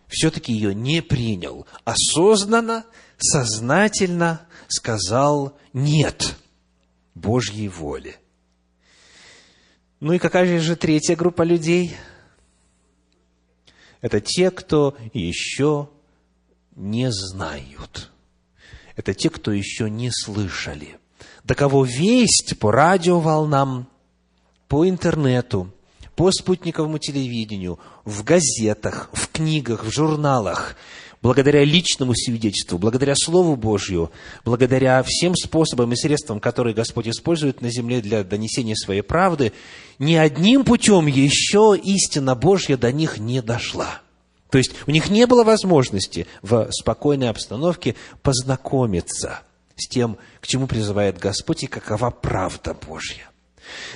все-таки 0.09 0.55
ее 0.55 0.75
не 0.75 1.02
принял, 1.02 1.67
осознанно, 1.85 2.87
сознательно 3.19 4.40
сказал 4.69 5.59
«нет» 5.75 6.35
Божьей 7.14 7.69
воле. 7.69 8.17
Ну 10.00 10.14
и 10.14 10.19
какая 10.19 10.61
же 10.61 10.76
третья 10.76 11.14
группа 11.14 11.43
людей? 11.43 11.95
Это 14.00 14.21
те, 14.21 14.50
кто 14.50 14.97
еще 15.12 15.90
не 16.75 17.12
знают. 17.12 18.11
Это 18.97 19.12
те, 19.12 19.28
кто 19.28 19.52
еще 19.52 19.90
не 19.90 20.11
слышали. 20.11 20.99
До 21.45 21.55
кого 21.55 21.85
весть 21.85 22.59
по 22.59 22.73
радиоволнам, 22.73 23.88
по 24.69 24.88
интернету, 24.88 25.71
по 26.18 26.32
спутниковому 26.32 26.98
телевидению, 26.98 27.78
в 28.04 28.25
газетах, 28.25 29.08
в 29.12 29.28
книгах, 29.28 29.84
в 29.84 29.92
журналах, 29.92 30.75
благодаря 31.22 31.62
личному 31.62 32.12
свидетельству, 32.12 32.76
благодаря 32.76 33.14
Слову 33.14 33.54
Божью, 33.54 34.10
благодаря 34.44 35.00
всем 35.06 35.37
способам 35.37 35.92
и 35.92 35.96
средствам, 35.96 36.40
которые 36.40 36.75
Господь 36.75 37.06
использует 37.06 37.62
на 37.62 37.70
земле 37.70 38.00
для 38.00 38.25
донесения 38.25 38.75
своей 38.75 39.02
правды, 39.02 39.52
ни 40.00 40.14
одним 40.14 40.64
путем 40.64 41.06
еще 41.06 41.78
истина 41.80 42.34
Божья 42.34 42.76
до 42.76 42.90
них 42.90 43.18
не 43.18 43.40
дошла. 43.40 44.00
То 44.50 44.58
есть 44.58 44.72
у 44.88 44.90
них 44.90 45.10
не 45.10 45.25
было 45.25 45.44
возможности 45.44 46.26
в 46.42 46.68
спокойной 46.72 47.30
обстановке 47.30 47.94
познакомиться 48.22 49.42
с 49.76 49.87
тем, 49.87 50.18
к 50.40 50.48
чему 50.48 50.66
призывает 50.66 51.16
Господь 51.16 51.62
и 51.62 51.68
какова 51.68 52.10
правда 52.10 52.75
Божья. 52.75 53.30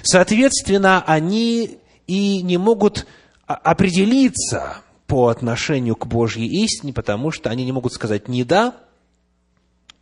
Соответственно, 0.04 1.02
они 1.04 1.78
и 2.12 2.42
не 2.42 2.58
могут 2.58 3.06
определиться 3.46 4.82
по 5.06 5.28
отношению 5.28 5.96
к 5.96 6.06
Божьей 6.06 6.46
истине, 6.62 6.92
потому 6.92 7.30
что 7.30 7.48
они 7.48 7.64
не 7.64 7.72
могут 7.72 7.94
сказать 7.94 8.28
ни 8.28 8.42
да, 8.42 8.76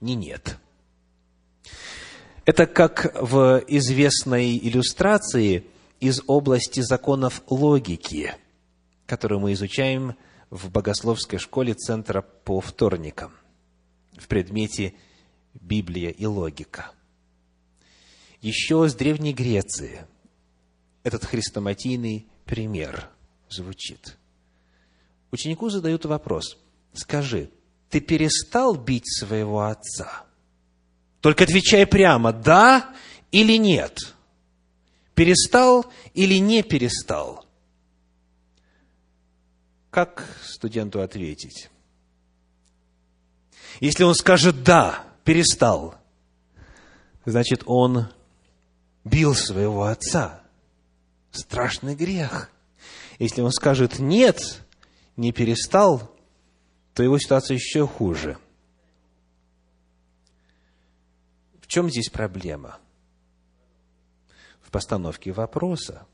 ни 0.01 0.13
нет. 0.15 0.59
Это 2.47 2.67
как 2.67 3.15
в 3.15 3.63
известной 3.69 4.59
иллюстрации 4.59 5.67
из 6.01 6.21
области 6.27 6.81
законов 6.81 7.43
логики, 7.49 8.35
которую 9.07 9.39
мы 9.39 9.53
изучаем 9.53 10.17
в 10.51 10.69
богословской 10.69 11.39
школе 11.39 11.75
Центра 11.75 12.23
по 12.23 12.61
вторникам 12.61 13.31
в 14.17 14.27
предмете 14.27 14.95
Библия 15.55 16.11
и 16.11 16.27
логика. 16.27 16.91
Еще 18.41 18.89
с 18.89 18.95
Древней 18.95 19.33
Греции– 19.33 20.01
этот 21.03 21.25
хрестоматийный 21.25 22.27
пример 22.45 23.09
звучит. 23.49 24.17
Ученику 25.31 25.71
задают 25.71 26.05
вопрос. 26.05 26.59
Скажи, 26.93 27.51
ты 27.89 28.01
перестал 28.01 28.75
бить 28.75 29.09
своего 29.09 29.63
отца? 29.63 30.25
Только 31.21 31.45
отвечай 31.45 31.87
прямо, 31.87 32.33
да 32.33 32.95
или 33.31 33.57
нет. 33.57 34.15
Перестал 35.15 35.87
или 36.15 36.37
не 36.37 36.63
перестал? 36.63 37.47
Как 39.91 40.25
студенту 40.45 41.03
ответить? 41.03 41.69
Если 43.81 44.05
он 44.05 44.15
скажет 44.15 44.63
«да», 44.63 45.05
перестал, 45.25 45.95
значит, 47.25 47.63
он 47.67 48.09
бил 49.05 49.35
своего 49.35 49.85
отца 49.85 50.43
страшный 51.31 51.95
грех. 51.95 52.51
Если 53.19 53.41
он 53.41 53.53
скажет 53.53 53.99
«нет», 53.99 54.63
не 55.17 55.33
перестал, 55.33 56.11
то 56.95 57.03
его 57.03 57.19
ситуация 57.19 57.55
еще 57.55 57.87
хуже. 57.87 58.39
В 61.61 61.67
чем 61.67 61.91
здесь 61.91 62.09
проблема? 62.09 62.79
В 64.63 64.71
постановке 64.71 65.33
вопроса. 65.33 66.07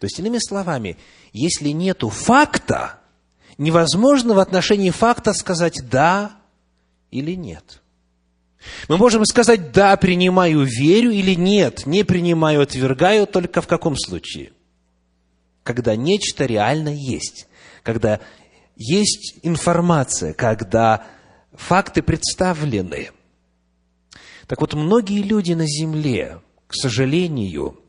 То 0.00 0.04
есть, 0.04 0.18
иными 0.18 0.38
словами, 0.38 0.96
если 1.32 1.68
нету 1.68 2.08
факта, 2.08 2.98
невозможно 3.58 4.34
в 4.34 4.38
отношении 4.38 4.90
факта 4.90 5.32
сказать 5.32 5.80
«да» 5.88 6.40
или 7.10 7.32
«нет». 7.32 7.82
Мы 8.88 8.96
можем 8.96 9.24
сказать 9.24 9.72
«да, 9.72 9.96
принимаю, 9.96 10.64
верю» 10.64 11.10
или 11.10 11.34
«нет, 11.34 11.86
не 11.86 12.04
принимаю, 12.04 12.62
отвергаю», 12.62 13.26
только 13.26 13.60
в 13.60 13.66
каком 13.66 13.96
случае? 13.96 14.52
Когда 15.66 15.96
нечто 15.96 16.46
реально 16.46 16.90
есть, 16.90 17.48
когда 17.82 18.20
есть 18.76 19.34
информация, 19.42 20.32
когда 20.32 21.04
факты 21.52 22.02
представлены. 22.02 23.10
Так 24.46 24.60
вот, 24.60 24.74
многие 24.74 25.22
люди 25.22 25.54
на 25.54 25.66
Земле, 25.66 26.40
к 26.68 26.74
сожалению, 26.74 27.80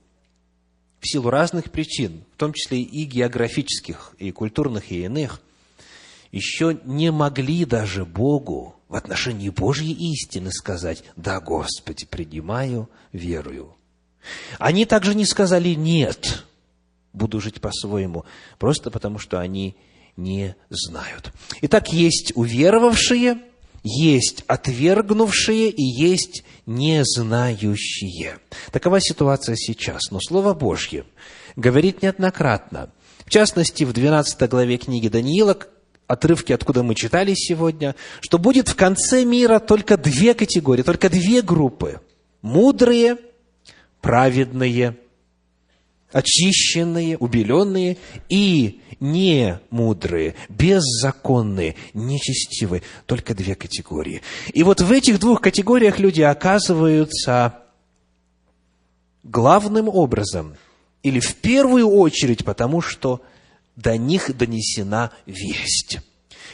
в 1.00 1.08
силу 1.08 1.30
разных 1.30 1.70
причин, 1.70 2.24
в 2.34 2.38
том 2.38 2.52
числе 2.52 2.82
и 2.82 3.04
географических, 3.04 4.16
и 4.18 4.32
культурных, 4.32 4.92
и 4.92 5.04
иных, 5.04 5.40
еще 6.32 6.80
не 6.84 7.12
могли 7.12 7.63
даже 7.66 8.06
Богу 8.06 8.76
в 8.90 8.96
отношении 8.96 9.50
Божьей 9.50 9.94
истины 10.13 10.52
сказать 10.52 11.04
«Да, 11.16 11.40
Господи, 11.40 12.08
принимаю, 12.08 12.90
верую». 13.12 13.76
Они 14.58 14.86
также 14.86 15.13
не 15.13 15.26
сказали 15.26 15.76
«нет», 15.76 16.44
буду 17.13 17.39
жить 17.41 17.62
по-своему, 17.62 18.26
просто 18.60 18.91
потому 18.91 19.20
что 19.20 19.39
они 19.39 19.76
не 20.15 20.56
знают. 20.70 21.32
Итак, 21.62 21.93
есть 21.93 22.34
уверовавшие, 22.36 23.39
есть 23.84 24.43
отвергнувшие 24.48 25.70
и 25.70 25.84
есть 25.84 26.43
незнающие. 26.65 28.39
Такова 28.72 29.00
ситуация 29.00 29.56
сейчас. 29.56 30.12
Но 30.12 30.20
Слово 30.20 30.54
Божье 30.54 31.06
говорит 31.56 32.02
неоднократно, 32.02 32.91
в 33.26 33.30
частности, 33.30 33.84
в 33.84 33.93
12 33.93 34.50
главе 34.50 34.78
книги 34.78 35.08
Даниила, 35.08 35.58
отрывки, 36.08 36.54
откуда 36.54 36.84
мы 36.84 36.96
читали 36.96 37.34
сегодня, 37.36 37.96
что 38.22 38.39
будет 38.39 38.70
в 38.70 38.76
конце 38.76 39.26
мира 39.26 39.60
только 39.60 39.98
две 39.98 40.34
категории, 40.34 40.84
только 40.84 41.10
две 41.10 41.41
группы. 41.41 42.02
Мудрые, 42.41 43.17
праведные 44.02 44.98
очищенные, 46.12 47.17
убеленные 47.17 47.98
и 48.30 48.82
немудрые, 49.00 50.36
беззаконные, 50.50 51.76
нечестивые. 51.93 52.84
Только 53.06 53.36
две 53.36 53.56
категории. 53.56 54.22
И 54.54 54.63
вот 54.63 54.82
в 54.82 54.91
этих 54.91 55.20
двух 55.20 55.41
категориях 55.41 56.00
люди 56.00 56.22
оказываются 56.22 57.60
главным 59.24 59.89
образом 59.89 60.56
или 61.04 61.20
в 61.20 61.36
первую 61.36 61.88
очередь 61.88 62.46
потому, 62.46 62.82
что 62.82 63.22
до 63.76 63.98
них 63.98 64.36
донесена 64.36 65.12
весть. 65.26 66.00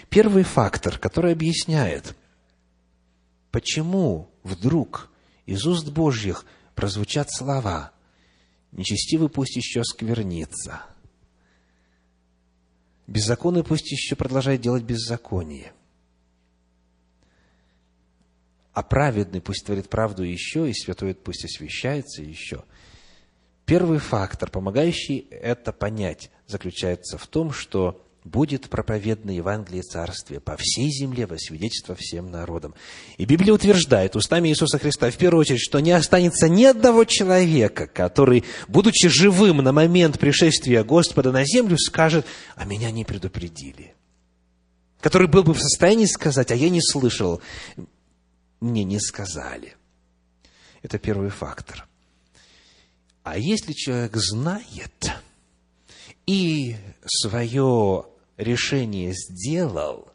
Первый 0.10 0.44
фактор, 0.44 0.98
который 0.98 1.32
объясняет, 1.32 2.16
почему 3.52 4.30
вдруг 4.44 5.10
из 5.46 5.66
уст 5.66 5.90
Божьих 5.90 6.46
прозвучат 6.76 7.32
слова– 7.32 7.92
Нечестивый 8.74 9.30
пусть 9.30 9.56
еще 9.56 9.84
сквернится. 9.84 10.82
Беззаконный 13.06 13.64
пусть 13.64 13.92
еще 13.92 14.16
продолжает 14.16 14.62
делать 14.62 14.84
беззаконие. 14.84 15.74
А 18.74 18.82
праведный 18.82 19.42
пусть 19.42 19.66
творит 19.66 19.90
правду 19.90 20.24
еще, 20.24 20.68
и 20.68 20.74
святой 20.74 21.14
пусть 21.14 21.46
освящается 21.46 22.24
еще. 22.24 22.64
Первый 23.66 24.00
фактор, 24.00 24.50
помогающий 24.50 25.28
это 25.30 25.72
понять, 25.72 26.32
заключается 26.48 27.20
в 27.20 27.28
том, 27.28 27.52
что 27.52 28.03
будет 28.24 28.70
проповедано 28.70 29.32
Евангелие 29.32 29.84
Царствия 29.84 30.40
по 30.40 30.56
всей 30.58 30.90
земле 30.90 31.26
во 31.26 31.38
свидетельство 31.38 31.96
всем 31.96 32.32
народам. 32.32 32.74
И 33.18 33.26
Библия 33.26 33.54
утверждает 33.54 34.16
устами 34.16 34.50
Иисуса 34.50 34.80
Христа 34.80 35.12
в 35.12 35.18
первую 35.18 35.42
очередь, 35.42 35.62
что 35.62 35.80
не 35.80 35.92
останется 35.92 36.48
ни 36.48 36.64
одного 36.64 37.04
человека, 37.06 37.88
который, 37.88 38.44
будучи 38.68 39.10
живым 39.10 39.58
на 39.58 39.72
момент 39.72 40.20
пришествия 40.20 40.84
Господа 40.84 41.32
на 41.32 41.44
землю, 41.46 41.78
скажет, 41.78 42.26
а 42.56 42.66
меня 42.66 42.92
не 42.92 43.04
предупредили. 43.04 43.94
Который 45.02 45.28
был 45.28 45.44
бы 45.44 45.54
в 45.54 45.60
состоянии 45.60 46.06
сказать, 46.06 46.52
а 46.52 46.56
я 46.56 46.70
не 46.70 46.82
слышал, 46.82 47.42
мне 48.62 48.86
не 48.86 49.00
сказали. 49.00 49.76
Это 50.82 50.98
первый 50.98 51.30
фактор. 51.30 51.86
А 53.24 53.38
если 53.38 53.74
человек 53.74 54.16
знает 54.16 55.12
и 56.26 56.76
свое 57.06 58.06
решение 58.38 59.14
сделал, 59.14 60.12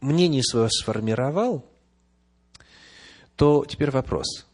мнение 0.00 0.42
свое 0.42 0.68
сформировал, 0.70 1.64
то 3.36 3.64
теперь 3.64 3.90
вопрос. 3.90 4.46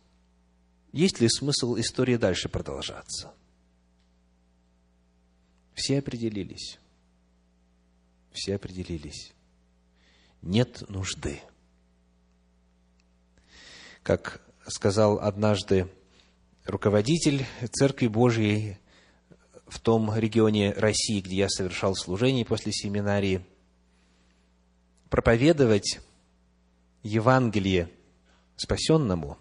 Есть 0.93 1.21
ли 1.21 1.29
смысл 1.29 1.77
истории 1.77 2.17
дальше 2.17 2.49
продолжаться? 2.49 3.33
Все 5.75 5.99
определились. 5.99 6.79
Все 8.33 8.55
определились. 8.57 9.33
Нет 10.43 10.89
нужды. 10.89 11.41
Как 14.03 14.41
сказал 14.67 15.19
однажды 15.19 15.89
руководитель 16.65 17.47
Церкви 17.73 18.07
Божьей 18.07 18.79
в 19.67 19.81
том 19.81 20.15
регионе 20.17 20.73
России, 20.73 21.21
где 21.21 21.37
я 21.37 21.49
совершал 21.49 21.95
служение 21.95 22.45
после 22.45 22.73
семинарии, 22.73 23.45
проповедовать 25.09 26.01
Евангелие 27.03 27.91
спасенному, 28.57 29.39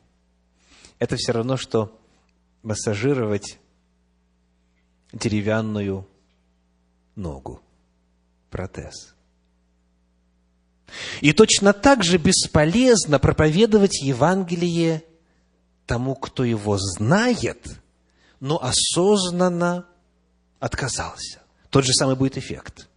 это 1.00 1.16
все 1.16 1.32
равно, 1.34 1.58
что 1.58 2.00
массажировать 2.62 3.60
деревянную 5.12 6.08
ногу, 7.16 7.62
протез. 8.50 9.14
И 11.22 11.34
точно 11.34 11.74
так 11.74 12.04
же 12.04 12.18
бесполезно 12.18 13.20
проповедовать 13.20 14.02
Евангелие 14.02 15.04
тому, 15.86 16.16
кто 16.16 16.44
его 16.44 16.78
знает, 16.78 17.82
но 18.40 18.62
осознанно 18.62 19.86
отказался. 20.64 21.42
Тот 21.70 21.84
же 21.84 21.92
самый 21.92 22.16
будет 22.16 22.38
эффект. 22.38 22.88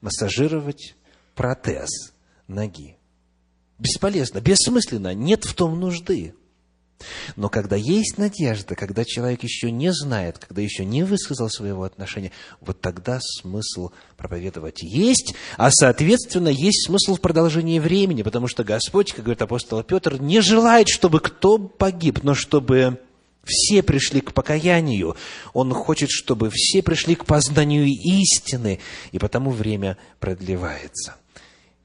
Массажировать 0.00 0.96
протез 1.36 2.12
ноги. 2.48 2.96
Бесполезно, 3.78 4.40
бессмысленно, 4.40 5.14
нет 5.14 5.44
в 5.44 5.54
том 5.54 5.78
нужды. 5.78 6.34
Но 7.36 7.48
когда 7.48 7.76
есть 7.76 8.18
надежда, 8.18 8.74
когда 8.74 9.04
человек 9.04 9.44
еще 9.44 9.70
не 9.70 9.92
знает, 9.92 10.38
когда 10.38 10.60
еще 10.60 10.84
не 10.84 11.04
высказал 11.04 11.48
своего 11.48 11.84
отношения, 11.84 12.32
вот 12.60 12.80
тогда 12.80 13.20
смысл 13.22 13.90
проповедовать 14.16 14.82
есть, 14.82 15.36
а 15.56 15.70
соответственно 15.70 16.48
есть 16.48 16.86
смысл 16.86 17.14
в 17.14 17.20
продолжении 17.20 17.78
времени, 17.78 18.22
потому 18.22 18.48
что 18.48 18.64
Господь, 18.64 19.12
как 19.12 19.24
говорит 19.24 19.42
апостол 19.42 19.84
Петр, 19.84 20.20
не 20.20 20.40
желает, 20.40 20.88
чтобы 20.88 21.20
кто 21.20 21.58
погиб, 21.58 22.24
но 22.24 22.34
чтобы 22.34 22.98
все 23.44 23.82
пришли 23.82 24.20
к 24.20 24.32
покаянию. 24.32 25.16
Он 25.52 25.72
хочет, 25.72 26.10
чтобы 26.10 26.50
все 26.52 26.82
пришли 26.82 27.14
к 27.14 27.24
познанию 27.24 27.86
истины, 27.86 28.78
и 29.12 29.18
потому 29.18 29.50
время 29.50 29.96
продлевается. 30.20 31.16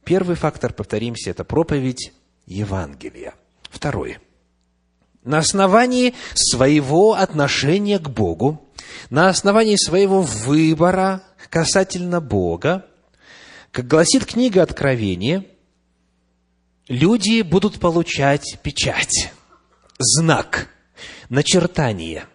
Первый 0.03 0.35
фактор, 0.35 0.73
повторимся, 0.73 1.31
это 1.31 1.43
проповедь 1.43 2.11
Евангелия. 2.45 3.33
Второй. 3.69 4.17
На 5.23 5.37
основании 5.37 6.13
своего 6.33 7.13
отношения 7.13 7.97
к 7.97 8.09
Богу, 8.09 8.67
на 9.09 9.29
основании 9.29 9.77
своего 9.77 10.21
выбора 10.21 11.23
касательно 11.49 12.19
Бога, 12.19 12.85
как 13.71 13.87
гласит 13.87 14.25
книга 14.25 14.61
Откровения, 14.61 15.45
люди 16.89 17.41
будут 17.41 17.79
получать 17.79 18.59
печать, 18.61 19.31
знак– 19.97 20.67
начертание. 21.33 22.25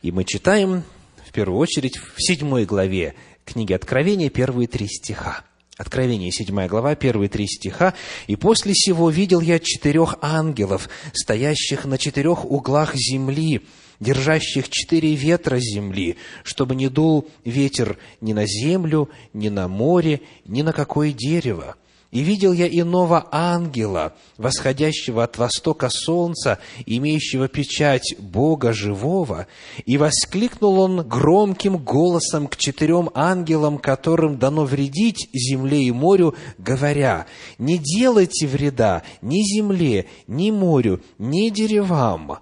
И 0.00 0.12
мы 0.12 0.22
читаем, 0.24 0.84
в 1.26 1.32
первую 1.32 1.58
очередь, 1.58 1.96
в 1.96 2.22
седьмой 2.22 2.64
главе 2.64 3.14
книги 3.44 3.72
Откровения, 3.72 4.30
первые 4.30 4.68
три 4.68 4.86
стиха. 4.86 5.42
Откровение, 5.76 6.30
седьмая 6.30 6.68
глава, 6.68 6.94
первые 6.94 7.28
три 7.28 7.48
стиха. 7.48 7.94
«И 8.28 8.36
после 8.36 8.74
сего 8.74 9.10
видел 9.10 9.40
я 9.40 9.58
четырех 9.58 10.18
ангелов, 10.22 10.88
стоящих 11.12 11.84
на 11.84 11.98
четырех 11.98 12.44
углах 12.44 12.94
земли, 12.94 13.66
держащих 13.98 14.68
четыре 14.68 15.16
ветра 15.16 15.58
земли, 15.58 16.16
чтобы 16.44 16.76
не 16.76 16.88
дул 16.88 17.28
ветер 17.44 17.98
ни 18.20 18.34
на 18.34 18.46
землю, 18.46 19.10
ни 19.32 19.48
на 19.48 19.66
море, 19.66 20.20
ни 20.44 20.62
на 20.62 20.72
какое 20.72 21.10
дерево. 21.10 21.74
И 22.10 22.20
видел 22.20 22.54
я 22.54 22.66
иного 22.66 23.28
ангела, 23.30 24.14
восходящего 24.38 25.24
от 25.24 25.36
востока 25.36 25.90
солнца, 25.90 26.58
имеющего 26.86 27.48
печать 27.48 28.14
Бога 28.18 28.72
живого, 28.72 29.46
и 29.84 29.98
воскликнул 29.98 30.80
он 30.80 31.06
громким 31.06 31.76
голосом 31.76 32.46
к 32.46 32.56
четырем 32.56 33.10
ангелам, 33.12 33.76
которым 33.76 34.38
дано 34.38 34.64
вредить 34.64 35.28
земле 35.34 35.82
и 35.82 35.90
морю, 35.90 36.34
говоря, 36.56 37.26
«Не 37.58 37.76
делайте 37.76 38.46
вреда 38.46 39.02
ни 39.20 39.42
земле, 39.42 40.06
ни 40.26 40.50
морю, 40.50 41.02
ни 41.18 41.50
деревам, 41.50 42.38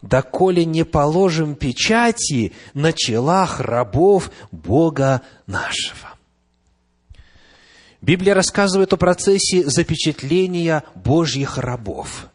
доколе 0.00 0.64
не 0.64 0.86
положим 0.86 1.54
печати 1.54 2.52
на 2.72 2.94
челах 2.94 3.60
рабов 3.60 4.30
Бога 4.50 5.20
нашего». 5.46 6.11
Библия 8.02 8.34
рассказывает 8.34 8.92
о 8.92 8.96
процессе 8.96 9.64
запечатления 9.64 10.82
Божьих 10.96 11.56
рабов. 11.56 12.28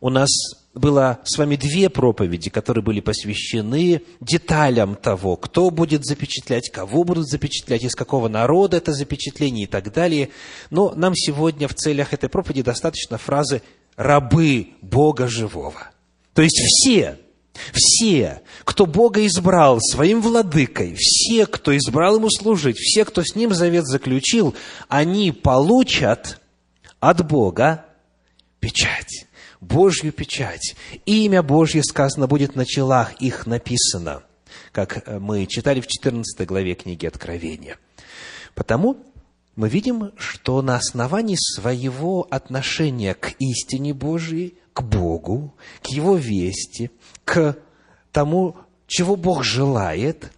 У 0.00 0.08
нас 0.08 0.30
было 0.72 1.20
с 1.24 1.36
вами 1.36 1.56
две 1.56 1.90
проповеди, 1.90 2.48
которые 2.48 2.82
были 2.82 3.00
посвящены 3.00 4.02
деталям 4.20 4.96
того, 4.96 5.36
кто 5.36 5.68
будет 5.68 6.06
запечатлять, 6.06 6.70
кого 6.70 7.04
будут 7.04 7.28
запечатлять, 7.28 7.84
из 7.84 7.94
какого 7.94 8.28
народа 8.28 8.78
это 8.78 8.92
запечатление 8.92 9.64
и 9.64 9.68
так 9.68 9.92
далее. 9.92 10.30
Но 10.70 10.94
нам 10.94 11.14
сегодня 11.14 11.68
в 11.68 11.74
целях 11.74 12.14
этой 12.14 12.30
проповеди 12.30 12.62
достаточно 12.62 13.18
фразы 13.18 13.62
«рабы 13.96 14.70
Бога 14.80 15.28
живого». 15.28 15.90
То 16.32 16.40
есть 16.40 16.56
все 16.56 17.18
все, 17.72 18.42
кто 18.64 18.86
Бога 18.86 19.24
избрал 19.26 19.80
своим 19.80 20.20
владыкой, 20.20 20.94
все, 20.98 21.46
кто 21.46 21.76
избрал 21.76 22.16
ему 22.16 22.28
служить, 22.30 22.76
все, 22.78 23.04
кто 23.04 23.22
с 23.22 23.34
ним 23.34 23.54
завет 23.54 23.86
заключил, 23.86 24.54
они 24.88 25.32
получат 25.32 26.40
от 27.00 27.26
Бога 27.26 27.86
печать, 28.60 29.26
Божью 29.60 30.12
печать. 30.12 30.74
Имя 31.06 31.42
Божье, 31.42 31.82
сказано, 31.82 32.26
будет 32.26 32.56
на 32.56 32.66
челах 32.66 33.14
их 33.20 33.46
написано, 33.46 34.22
как 34.72 35.06
мы 35.20 35.46
читали 35.46 35.80
в 35.80 35.86
14 35.86 36.46
главе 36.46 36.74
книги 36.74 37.06
Откровения. 37.06 37.78
Потому 38.54 38.96
мы 39.56 39.68
видим, 39.68 40.12
что 40.16 40.62
на 40.62 40.76
основании 40.76 41.36
своего 41.38 42.26
отношения 42.28 43.14
к 43.14 43.34
истине 43.38 43.94
Божьей, 43.94 44.54
к 44.72 44.82
Богу, 44.82 45.54
к 45.82 45.86
Его 45.86 46.16
вести, 46.16 46.90
к 47.24 47.56
тому, 48.12 48.56
чего 48.86 49.16
Бог 49.16 49.44
желает, 49.44 50.30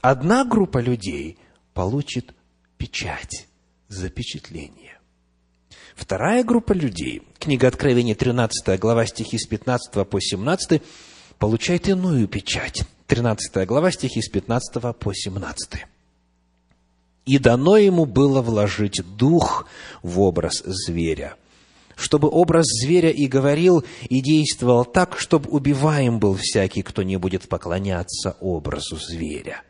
одна 0.00 0.44
группа 0.44 0.78
людей 0.78 1.38
получит 1.74 2.34
печать, 2.78 3.46
запечатление. 3.88 4.98
Вторая 5.94 6.44
группа 6.44 6.72
людей, 6.72 7.22
книга 7.38 7.68
Откровения, 7.68 8.14
13 8.14 8.78
глава, 8.78 9.06
стихи 9.06 9.38
с 9.38 9.46
15 9.46 10.06
по 10.06 10.20
17, 10.20 10.82
получает 11.38 11.88
иную 11.88 12.28
печать. 12.28 12.84
13 13.06 13.66
глава, 13.66 13.90
стихи 13.90 14.20
с 14.20 14.28
15 14.28 14.94
по 14.96 15.14
17. 15.14 15.86
«И 17.24 17.38
дано 17.38 17.76
ему 17.76 18.04
было 18.04 18.42
вложить 18.42 19.00
дух 19.16 19.66
в 20.02 20.20
образ 20.20 20.62
зверя, 20.64 21.36
чтобы 21.96 22.28
образ 22.30 22.66
зверя 22.66 23.10
и 23.10 23.26
говорил, 23.26 23.84
и 24.08 24.20
действовал 24.20 24.84
так, 24.84 25.18
чтобы 25.18 25.50
убиваем 25.50 26.20
был 26.20 26.36
всякий, 26.38 26.82
кто 26.82 27.02
не 27.02 27.16
будет 27.16 27.48
поклоняться 27.48 28.36
образу 28.40 28.96
зверя. 28.96 29.62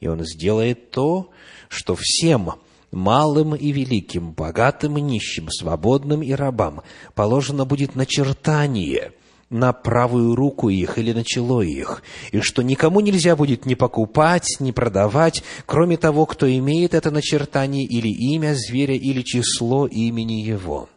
И 0.00 0.08
он 0.08 0.24
сделает 0.24 0.90
то, 0.90 1.30
что 1.68 1.94
всем, 1.96 2.54
малым 2.90 3.54
и 3.54 3.70
великим, 3.70 4.32
богатым 4.32 4.98
и 4.98 5.00
нищим, 5.00 5.48
свободным 5.50 6.22
и 6.22 6.32
рабам, 6.32 6.82
положено 7.14 7.64
будет 7.64 7.94
начертание 7.94 9.12
на 9.50 9.74
правую 9.74 10.34
руку 10.34 10.70
их 10.70 10.96
или 10.96 11.12
на 11.12 11.22
чело 11.22 11.62
их, 11.62 12.02
и 12.32 12.40
что 12.40 12.62
никому 12.62 13.00
нельзя 13.00 13.36
будет 13.36 13.66
ни 13.66 13.74
покупать, 13.74 14.56
ни 14.60 14.70
продавать, 14.70 15.44
кроме 15.66 15.98
того, 15.98 16.24
кто 16.24 16.50
имеет 16.50 16.94
это 16.94 17.10
начертание 17.10 17.84
или 17.84 18.08
имя 18.08 18.54
зверя, 18.54 18.94
или 18.94 19.20
число 19.20 19.86
имени 19.86 20.40
его. 20.40 20.88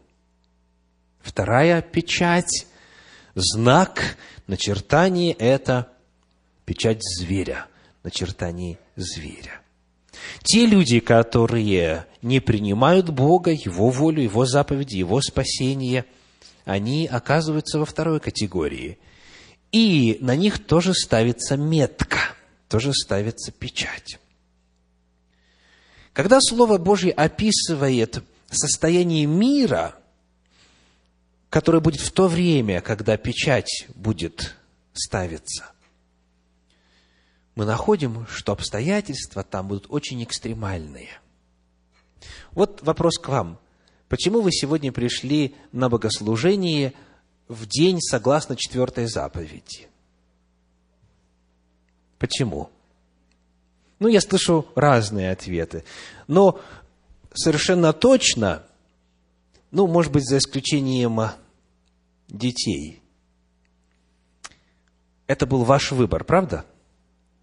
Вторая 1.26 1.82
печать, 1.82 2.68
знак, 3.34 4.16
начертание– 4.46 5.34
это 5.40 5.92
печать 6.66 7.02
зверя, 7.02 7.66
начертание 8.04 8.78
зверя. 8.96 9.60
Те 10.44 10.68
люди, 10.68 11.00
которые 11.00 12.06
не 12.22 12.40
принимают 12.40 13.10
Бога, 13.10 13.50
Его 13.50 13.90
волю, 13.90 14.22
Его 14.22 14.46
заповеди, 14.46 14.98
Его 14.98 15.20
спасение, 15.20 16.06
они 16.64 17.08
оказываются 17.08 17.80
во 17.80 17.86
второй 17.86 18.20
категории. 18.20 19.00
И 19.72 20.20
на 20.22 20.36
них 20.36 20.64
тоже 20.64 20.94
ставится 20.94 21.58
метка, 21.58 22.20
тоже 22.70 22.94
ставится 22.94 23.52
печать. 23.52 24.20
Когда 26.14 26.40
Слово 26.40 26.78
Божье 26.78 27.12
описывает 27.12 28.24
состояние 28.52 29.26
мира, 29.26 29.96
которое 31.56 31.80
будет 31.80 32.02
в 32.02 32.12
то 32.12 32.28
время, 32.28 32.82
когда 32.82 33.16
печать 33.16 33.88
будет 33.96 34.58
ставиться, 34.92 35.72
мы 37.56 37.64
находим, 37.64 38.28
что 38.28 38.52
обстоятельства 38.52 39.42
там 39.42 39.70
будут 39.70 39.86
очень 39.88 40.22
экстремальные. 40.22 41.08
Вот 42.52 42.82
вопрос 42.82 43.18
к 43.18 43.30
вам. 43.30 43.58
Почему 44.10 44.42
вы 44.42 44.52
сегодня 44.52 44.92
пришли 44.92 45.56
на 45.72 45.88
богослужение 45.88 46.92
в 47.48 47.66
день 47.68 48.02
согласно 48.02 48.58
четвертой 48.58 49.08
заповеди? 49.08 49.88
Почему? 52.20 52.70
Ну, 54.00 54.10
я 54.10 54.20
слышу 54.20 54.68
разные 54.76 55.32
ответы. 55.32 55.86
Но 56.28 56.60
совершенно 57.34 57.94
точно, 57.94 58.64
ну, 59.72 59.88
может 59.88 60.12
быть, 60.12 60.28
за 60.28 60.40
исключением 60.40 61.22
детей, 62.38 63.02
это 65.28 65.46
был 65.46 65.64
ваш 65.64 65.92
выбор, 65.92 66.24
правда? 66.24 66.66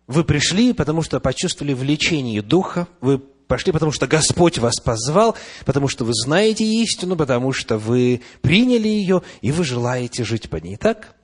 Вы 0.06 0.24
пришли, 0.24 0.72
потому 0.72 1.02
что 1.02 1.20
почувствовали 1.20 1.74
влечение 1.74 2.42
Духа, 2.42 2.88
вы 3.00 3.18
пошли, 3.18 3.72
потому 3.72 3.92
что 3.92 4.06
Господь 4.06 4.58
вас 4.58 4.76
позвал, 4.76 5.36
потому 5.64 5.88
что 5.88 6.04
вы 6.04 6.12
знаете 6.14 6.64
истину, 6.64 7.16
потому 7.16 7.52
что 7.52 7.78
вы 7.78 8.22
приняли 8.40 8.88
ее, 8.88 9.22
и 9.40 9.52
вы 9.52 9.64
желаете 9.64 10.24
жить 10.24 10.48
по 10.48 10.56
ней, 10.56 10.76
так? 10.76 11.14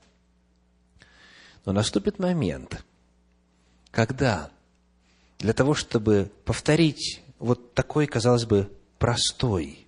Но 1.64 1.72
наступит 1.72 2.18
момент, 2.18 2.85
когда 3.90 4.50
для 5.38 5.52
того, 5.52 5.74
чтобы 5.74 6.31
повторить 6.44 7.22
вот 7.38 7.74
такой, 7.74 8.07
казалось 8.07 8.44
бы, 8.44 8.70
простой 8.98 9.87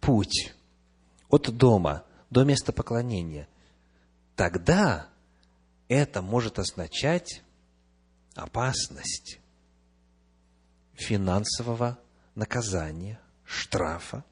путь 0.00 0.52
от 1.32 1.50
дома 1.56 2.04
до 2.30 2.44
места 2.44 2.72
поклонения, 2.72 3.48
тогда 4.36 5.08
это 5.88 6.22
может 6.22 6.58
означать 6.58 7.42
опасность 8.34 9.40
финансового 10.92 11.98
наказания, 12.34 13.18
штрафа, 13.44 14.24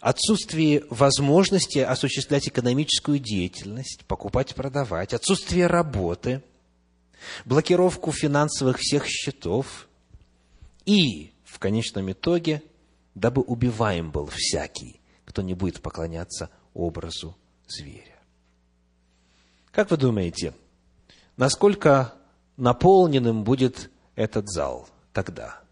отсутствие 0.00 0.84
возможности 0.90 1.78
осуществлять 1.78 2.48
экономическую 2.48 3.20
деятельность, 3.20 4.04
покупать, 4.06 4.54
продавать, 4.56 5.14
отсутствие 5.14 5.68
работы, 5.68 6.42
блокировку 7.44 8.10
финансовых 8.10 8.78
всех 8.78 9.06
счетов 9.06 9.88
и, 10.84 11.32
в 11.44 11.60
конечном 11.60 12.10
итоге, 12.10 12.62
дабы 13.14 13.42
убиваем 13.42 14.10
был 14.10 14.28
всякий, 14.32 14.97
кто 15.38 15.42
не 15.44 15.54
будет 15.54 15.80
поклоняться 15.80 16.50
образу 16.74 17.36
зверя. 17.68 18.18
Как 19.70 19.92
вы 19.92 19.96
думаете, 19.96 20.52
насколько 21.36 22.12
наполненным 22.56 23.44
будет 23.44 23.88
этот 24.16 24.48
зал 24.48 24.88
тогда? 25.12 25.62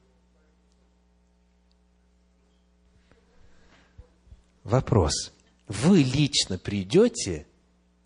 Вопрос. 4.62 5.32
Вы 5.66 6.04
лично 6.04 6.58
придете 6.58 7.48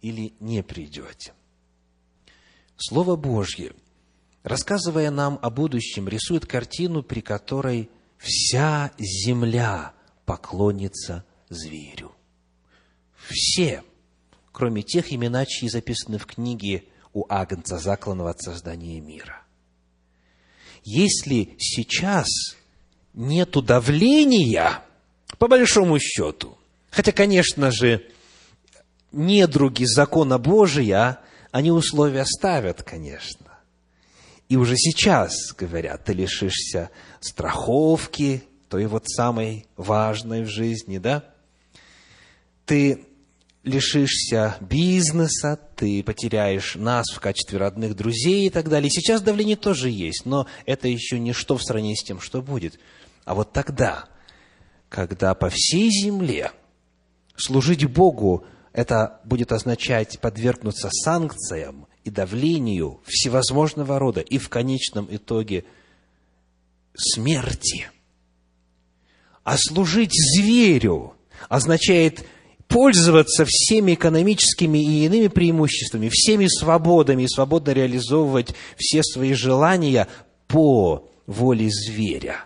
или 0.00 0.32
не 0.40 0.62
придете? 0.62 1.34
Слово 2.78 3.16
Божье, 3.16 3.74
рассказывая 4.44 5.10
нам 5.10 5.38
о 5.42 5.50
будущем, 5.50 6.08
рисует 6.08 6.46
картину, 6.46 7.02
при 7.02 7.20
которой 7.20 7.90
вся 8.16 8.92
земля 8.96 9.92
поклонится 10.24 11.26
зверю. 11.50 12.12
Все 13.28 13.84
кроме 14.60 14.82
тех 14.82 15.10
имена, 15.10 15.46
чьи 15.46 15.70
записаны 15.70 16.18
в 16.18 16.26
книге 16.26 16.84
у 17.14 17.24
Агнца, 17.30 17.78
закланного 17.78 18.28
от 18.28 18.42
создания 18.42 19.00
мира. 19.00 19.42
Если 20.84 21.54
сейчас 21.58 22.28
нету 23.14 23.62
давления, 23.62 24.82
по 25.38 25.48
большому 25.48 25.98
счету, 25.98 26.58
хотя, 26.90 27.12
конечно 27.12 27.70
же, 27.70 28.06
недруги 29.12 29.84
закона 29.84 30.38
Божия, 30.38 31.20
они 31.52 31.70
условия 31.70 32.26
ставят, 32.26 32.82
конечно. 32.82 33.46
И 34.50 34.56
уже 34.56 34.76
сейчас 34.76 35.52
говорят, 35.52 36.04
ты 36.04 36.12
лишишься 36.12 36.90
страховки, 37.20 38.44
той 38.68 38.84
вот 38.86 39.08
самой 39.08 39.66
важной 39.76 40.42
в 40.42 40.48
жизни, 40.48 40.98
да? 40.98 41.24
Ты 42.70 43.04
лишишься 43.64 44.56
бизнеса, 44.60 45.58
ты 45.74 46.04
потеряешь 46.04 46.76
нас 46.76 47.04
в 47.12 47.18
качестве 47.18 47.58
родных 47.58 47.96
друзей 47.96 48.46
и 48.46 48.50
так 48.50 48.68
далее. 48.68 48.88
сейчас 48.88 49.22
давление 49.22 49.56
тоже 49.56 49.90
есть, 49.90 50.24
но 50.24 50.46
это 50.66 50.86
еще 50.86 51.18
ничто 51.18 51.56
в 51.56 51.64
сравнении 51.64 51.96
с 51.96 52.04
тем, 52.04 52.20
что 52.20 52.42
будет. 52.42 52.78
А 53.24 53.34
вот 53.34 53.52
тогда, 53.52 54.04
когда 54.88 55.34
по 55.34 55.50
всей 55.50 55.90
земле 55.90 56.52
служить 57.34 57.84
Богу, 57.86 58.44
это 58.72 59.20
будет 59.24 59.50
означать 59.50 60.20
подвергнуться 60.20 60.90
санкциям 60.92 61.88
и 62.04 62.10
давлению 62.10 63.00
всевозможного 63.04 63.98
рода, 63.98 64.20
и 64.20 64.38
в 64.38 64.48
конечном 64.48 65.08
итоге 65.10 65.64
смерти. 66.94 67.90
А 69.42 69.56
служить 69.58 70.12
зверю 70.14 71.14
означает– 71.48 72.24
пользоваться 72.70 73.44
всеми 73.46 73.94
экономическими 73.94 74.78
и 74.78 75.04
иными 75.04 75.26
преимуществами, 75.26 76.08
всеми 76.08 76.46
свободами 76.46 77.24
и 77.24 77.28
свободно 77.28 77.72
реализовывать 77.72 78.54
все 78.76 79.02
свои 79.02 79.34
желания 79.34 80.06
по 80.46 81.10
воле 81.26 81.68
зверя, 81.68 82.44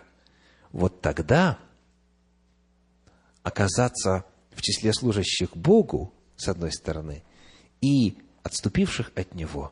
вот 0.71 0.99
тогда 0.99 1.59
оказаться 3.43 4.25
в 4.53 4.61
числе 4.63 4.93
служащих 4.93 5.55
Богу, 5.55 6.11
с 6.35 6.47
одной 6.47 6.71
стороны, 6.71 7.23
и 7.81 8.17
отступивших 8.41 9.11
от 9.15 9.35
Него, 9.35 9.71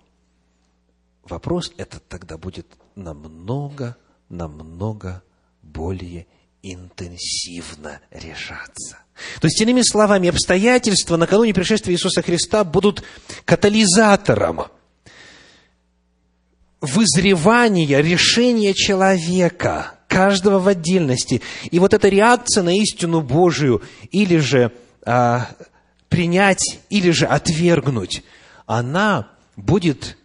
вопрос 1.24 1.72
этот 1.78 2.08
тогда 2.08 2.38
будет 2.38 2.68
намного, 2.96 3.98
намного 4.30 5.24
более 5.64 6.28
интенсивно 6.64 8.00
решаться. 8.10 8.98
То 9.40 9.48
есть, 9.48 9.62
иными 9.62 9.82
словами, 9.82 10.30
обстоятельства 10.30 11.18
накануне 11.18 11.54
пришествия 11.54 11.94
Иисуса 11.94 12.22
Христа 12.22 12.64
будут 12.64 13.04
катализатором 13.46 14.64
вызревания, 16.82 18.00
решения 18.00 18.74
человека, 18.74 20.00
каждого 20.08 20.60
в 20.60 20.68
отдельности. 20.68 21.42
И 21.70 21.80
вот 21.80 21.94
эта 21.94 22.10
реакция 22.10 22.64
на 22.64 22.76
истину 22.78 23.22
Божию, 23.22 23.84
или 24.12 24.38
же 24.38 24.72
а, 25.06 25.50
принять, 26.10 26.80
или 26.90 27.12
же 27.12 27.26
отвергнуть, 27.26 28.24
она 28.66 29.32
будет 29.56 30.18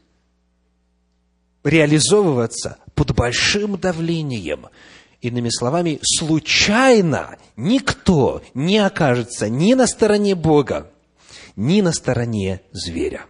реализовываться 1.64 2.78
под 2.94 3.14
большим 3.14 3.76
давлением– 3.76 4.68
Иными 5.20 5.48
словами, 5.50 5.98
случайно 6.02 7.36
никто 7.56 8.40
не 8.54 8.78
окажется 8.78 9.48
ни 9.48 9.74
на 9.74 9.86
стороне 9.86 10.36
Бога, 10.36 10.90
ни 11.56 11.80
на 11.80 11.92
стороне 11.92 12.60
зверя. 12.70 13.26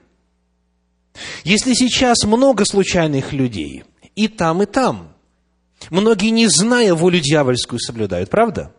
Если 1.45 1.73
сейчас 1.73 2.25
много 2.25 2.67
случайных 2.67 3.33
людей, 3.33 3.85
и 4.15 4.29
там, 4.29 4.63
и 4.63 4.67
там, 4.67 5.15
многие, 5.89 6.31
не 6.31 6.47
зная 6.49 6.95
волю 6.95 7.21
дьявольскую, 7.21 7.81
соблюдают, 7.81 8.29
правда? 8.29 8.75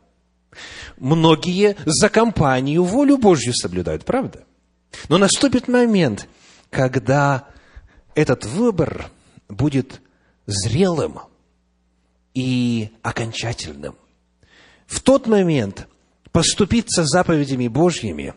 Многие 0.98 1.78
за 1.86 2.10
компанию 2.10 2.84
волю 2.84 3.18
Божью 3.18 3.54
соблюдают, 3.54 4.06
правда? 4.06 4.46
Но 5.08 5.18
наступит 5.18 5.68
момент, 5.68 6.28
когда 6.70 7.48
этот 8.14 8.46
выбор 8.46 9.10
будет 9.48 10.02
зрелым 10.46 11.22
и 12.40 12.92
окончательным. 13.02 13.96
В 14.88 15.02
тот 15.02 15.28
момент 15.28 15.88
поступиться 16.32 17.04
заповедями 17.04 17.68
Божьими 17.68 18.34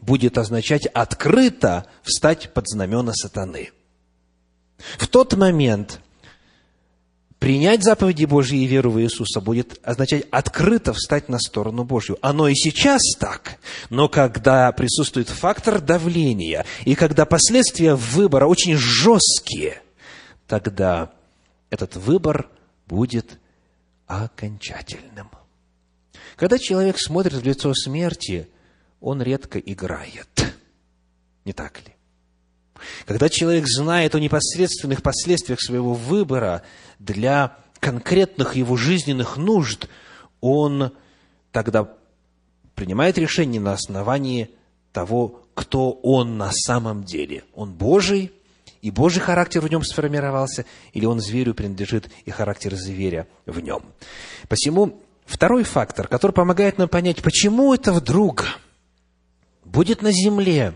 будет 0.00 0.38
означать 0.38 0.86
открыто 0.86 1.86
встать 2.02 2.52
под 2.54 2.68
знамена 2.68 3.12
сатаны. 3.12 3.70
В 4.98 5.06
тот 5.08 5.34
момент 5.34 6.00
принять 7.38 7.82
заповеди 7.82 8.24
Божьи 8.24 8.62
и 8.62 8.66
веру 8.66 8.90
в 8.90 9.00
Иисуса 9.00 9.40
будет 9.40 9.78
означать 9.82 10.26
открыто 10.30 10.92
встать 10.92 11.28
на 11.28 11.38
сторону 11.38 11.84
Божью. 11.84 12.18
Оно 12.22 12.48
и 12.48 12.54
сейчас 12.54 13.02
так, 13.18 13.58
но 13.88 14.08
когда 14.08 14.70
присутствует 14.72 15.28
фактор 15.28 15.80
давления, 15.80 16.64
и 16.84 16.94
когда 16.94 17.24
последствия 17.26 17.94
выбора 17.94 18.46
очень 18.46 18.76
жесткие, 18.76 19.82
тогда 20.46 21.10
этот 21.70 21.96
выбор 21.96 22.48
будет 22.90 23.38
окончательным. 24.08 25.30
Когда 26.34 26.58
человек 26.58 26.98
смотрит 26.98 27.34
в 27.34 27.44
лицо 27.44 27.72
смерти, 27.72 28.48
он 29.00 29.22
редко 29.22 29.60
играет. 29.60 30.28
Не 31.44 31.52
так 31.52 31.80
ли? 31.86 31.94
Когда 33.06 33.28
человек 33.28 33.66
знает 33.68 34.14
о 34.16 34.20
непосредственных 34.20 35.02
последствиях 35.02 35.60
своего 35.60 35.94
выбора 35.94 36.62
для 36.98 37.56
конкретных 37.78 38.56
его 38.56 38.76
жизненных 38.76 39.36
нужд, 39.36 39.86
он 40.40 40.92
тогда 41.52 41.88
принимает 42.74 43.18
решение 43.18 43.60
на 43.60 43.72
основании 43.72 44.50
того, 44.92 45.46
кто 45.54 45.92
он 45.92 46.38
на 46.38 46.50
самом 46.52 47.04
деле. 47.04 47.44
Он 47.54 47.72
Божий, 47.72 48.32
и 48.82 48.90
Божий 48.90 49.20
характер 49.20 49.60
в 49.60 49.68
нем 49.68 49.82
сформировался, 49.82 50.64
или 50.92 51.04
он 51.04 51.20
зверю 51.20 51.54
принадлежит, 51.54 52.10
и 52.24 52.30
характер 52.30 52.74
зверя 52.74 53.26
в 53.46 53.60
нем. 53.60 53.84
Посему 54.48 55.00
второй 55.26 55.64
фактор, 55.64 56.08
который 56.08 56.32
помогает 56.32 56.78
нам 56.78 56.88
понять, 56.88 57.22
почему 57.22 57.74
это 57.74 57.92
вдруг 57.92 58.46
будет 59.64 60.02
на 60.02 60.12
земле 60.12 60.74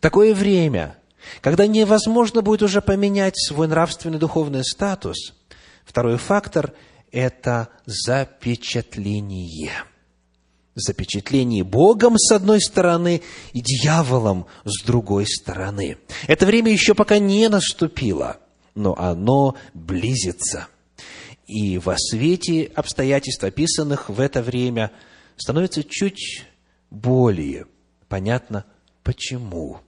такое 0.00 0.34
время, 0.34 0.96
когда 1.42 1.66
невозможно 1.66 2.40
будет 2.42 2.62
уже 2.62 2.80
поменять 2.80 3.36
свой 3.36 3.68
нравственный 3.68 4.18
духовный 4.18 4.64
статус, 4.64 5.34
второй 5.84 6.16
фактор– 6.16 6.72
это 7.12 7.68
запечатление. 7.84 9.72
Запечатление 10.74 11.64
Богом 11.64 12.16
с 12.16 12.30
одной 12.32 12.60
стороны 12.60 13.22
и 13.52 13.60
дьяволом 13.60 14.46
с 14.64 14.84
другой 14.84 15.26
стороны. 15.26 15.98
Это 16.26 16.46
время 16.46 16.70
еще 16.72 16.94
пока 16.94 17.18
не 17.18 17.48
наступило, 17.48 18.38
но 18.74 18.94
оно 18.96 19.56
близится. 19.74 20.68
И 21.46 21.78
во 21.78 21.96
свете 21.98 22.70
обстоятельств, 22.74 23.42
описанных 23.42 24.08
в 24.08 24.20
это 24.20 24.42
время, 24.42 24.92
становится 25.36 25.82
чуть 25.82 26.44
более 26.90 27.66
понятно, 28.08 28.66
почему 29.02 29.80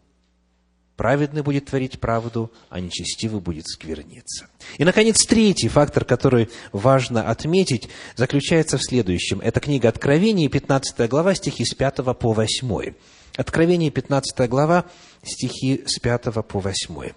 Праведный 0.96 1.42
будет 1.42 1.66
творить 1.66 1.98
правду, 1.98 2.52
а 2.68 2.78
нечестивый 2.78 3.40
будет 3.40 3.66
скверниться. 3.66 4.48
И, 4.76 4.84
наконец, 4.84 5.24
третий 5.24 5.68
фактор, 5.68 6.04
который 6.04 6.50
важно 6.70 7.28
отметить, 7.28 7.88
заключается 8.14 8.76
в 8.76 8.84
следующем. 8.84 9.40
Это 9.40 9.60
книга 9.60 9.88
Откровения, 9.88 10.48
15 10.48 11.08
глава, 11.08 11.34
стихи 11.34 11.64
с 11.64 11.74
5 11.74 12.16
по 12.18 12.32
8. 12.32 12.94
Откровение, 13.36 13.90
15 13.90 14.48
глава, 14.48 14.84
стихи 15.22 15.82
с 15.86 15.98
5 15.98 16.44
по 16.46 16.60
8. 16.60 17.12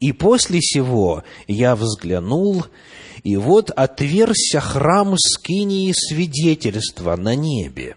«И 0.00 0.12
после 0.12 0.60
сего 0.60 1.22
я 1.46 1.74
взглянул, 1.74 2.66
и 3.22 3.36
вот 3.36 3.70
отверся 3.70 4.60
храм 4.60 5.16
скинии 5.16 5.92
свидетельства 5.92 7.16
на 7.16 7.34
небе, 7.34 7.96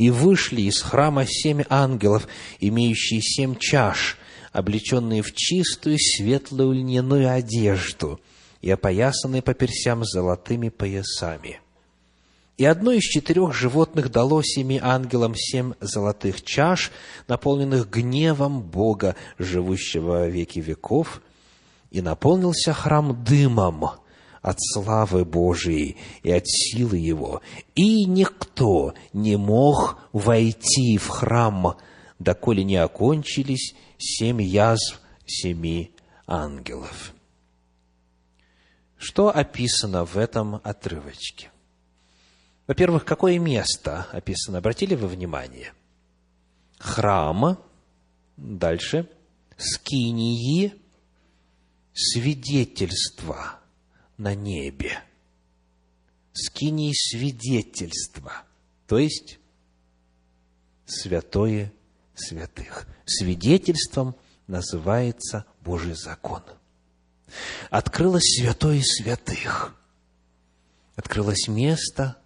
и 0.00 0.08
вышли 0.08 0.62
из 0.62 0.80
храма 0.80 1.26
семь 1.26 1.62
ангелов, 1.68 2.26
имеющие 2.58 3.20
семь 3.20 3.54
чаш, 3.54 4.16
облеченные 4.50 5.20
в 5.20 5.34
чистую 5.34 5.98
светлую 5.98 6.72
льняную 6.72 7.30
одежду 7.30 8.18
и 8.62 8.70
опоясанные 8.70 9.42
по 9.42 9.52
персям 9.52 10.02
золотыми 10.06 10.70
поясами. 10.70 11.60
И 12.56 12.64
одно 12.64 12.92
из 12.92 13.02
четырех 13.02 13.52
животных 13.52 14.10
дало 14.10 14.40
семи 14.42 14.80
ангелам 14.82 15.34
семь 15.34 15.74
золотых 15.80 16.42
чаш, 16.44 16.92
наполненных 17.28 17.90
гневом 17.90 18.62
Бога, 18.62 19.16
живущего 19.38 20.28
веки 20.28 20.60
веков, 20.60 21.20
и 21.90 22.00
наполнился 22.00 22.72
храм 22.72 23.22
дымом– 23.22 23.90
от 24.42 24.56
славы 24.58 25.24
Божией 25.24 25.96
и 26.22 26.30
от 26.30 26.46
силы 26.46 26.96
Его. 26.96 27.42
И 27.74 28.04
никто 28.04 28.94
не 29.12 29.36
мог 29.36 29.98
войти 30.12 30.98
в 30.98 31.08
храм, 31.08 31.76
доколе 32.18 32.64
не 32.64 32.76
окончились 32.76 33.74
семь 33.98 34.42
язв 34.42 35.00
семи 35.26 35.92
ангелов. 36.26 37.12
Что 38.96 39.34
описано 39.34 40.04
в 40.04 40.16
этом 40.16 40.60
отрывочке? 40.62 41.50
Во-первых, 42.66 43.04
какое 43.04 43.38
место 43.38 44.06
описано? 44.12 44.58
Обратили 44.58 44.94
вы 44.94 45.08
внимание? 45.08 45.72
Храм, 46.78 47.58
дальше, 48.36 49.08
скинии, 49.56 50.74
свидетельства– 51.92 53.56
на 54.20 54.34
небе. 54.34 55.02
Скинии 56.34 56.92
свидетельства, 56.92 58.44
то 58.86 58.98
есть 58.98 59.38
святое 60.84 61.72
святых. 62.14 62.86
Свидетельством 63.06 64.14
называется 64.46 65.46
Божий 65.62 65.94
закон. 65.94 66.42
Открылось 67.70 68.36
святое 68.36 68.82
святых. 68.82 69.74
Открылось 70.96 71.48
место, 71.48 72.18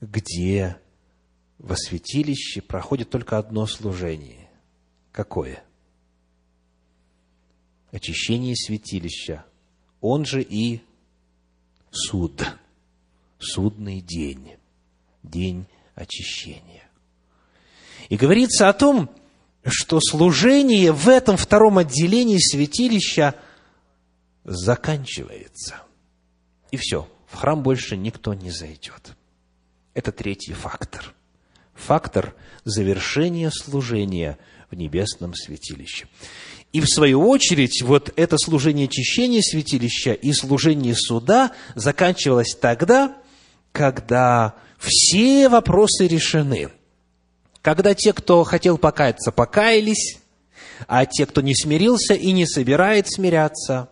где 0.00 0.80
во 1.58 1.76
святилище 1.76 2.62
проходит 2.62 3.10
только 3.10 3.36
одно 3.36 3.66
служение. 3.66 4.50
Какое? 5.12 5.62
Очищение 7.90 8.56
святилища. 8.56 9.44
Он 10.00 10.24
же 10.24 10.42
и 10.42 10.80
суд, 11.90 12.46
судный 13.38 14.00
день, 14.00 14.56
день 15.22 15.66
очищения. 15.94 16.88
И 18.08 18.16
говорится 18.16 18.68
о 18.68 18.72
том, 18.72 19.10
что 19.64 20.00
служение 20.00 20.92
в 20.92 21.08
этом 21.08 21.36
втором 21.36 21.78
отделении 21.78 22.38
святилища 22.38 23.34
заканчивается. 24.44 25.82
И 26.70 26.76
все, 26.76 27.08
в 27.26 27.36
храм 27.36 27.62
больше 27.62 27.96
никто 27.96 28.34
не 28.34 28.50
зайдет. 28.50 29.14
Это 29.94 30.12
третий 30.12 30.52
фактор. 30.52 31.14
Фактор 31.74 32.34
завершения 32.64 33.50
служения 33.50 34.38
в 34.70 34.74
небесном 34.74 35.34
святилище. 35.34 36.08
И 36.78 36.80
в 36.80 36.86
свою 36.86 37.28
очередь, 37.28 37.82
вот 37.82 38.12
это 38.14 38.38
служение 38.38 38.86
очищения 38.86 39.42
святилища 39.42 40.12
и 40.12 40.32
служение 40.32 40.94
суда 40.94 41.50
заканчивалось 41.74 42.54
тогда, 42.54 43.16
когда 43.72 44.54
все 44.78 45.48
вопросы 45.48 46.06
решены. 46.06 46.68
Когда 47.62 47.96
те, 47.96 48.12
кто 48.12 48.44
хотел 48.44 48.78
покаяться, 48.78 49.32
покаялись, 49.32 50.20
а 50.86 51.04
те, 51.04 51.26
кто 51.26 51.40
не 51.40 51.52
смирился 51.56 52.14
и 52.14 52.30
не 52.30 52.46
собирает 52.46 53.10
смиряться, 53.10 53.88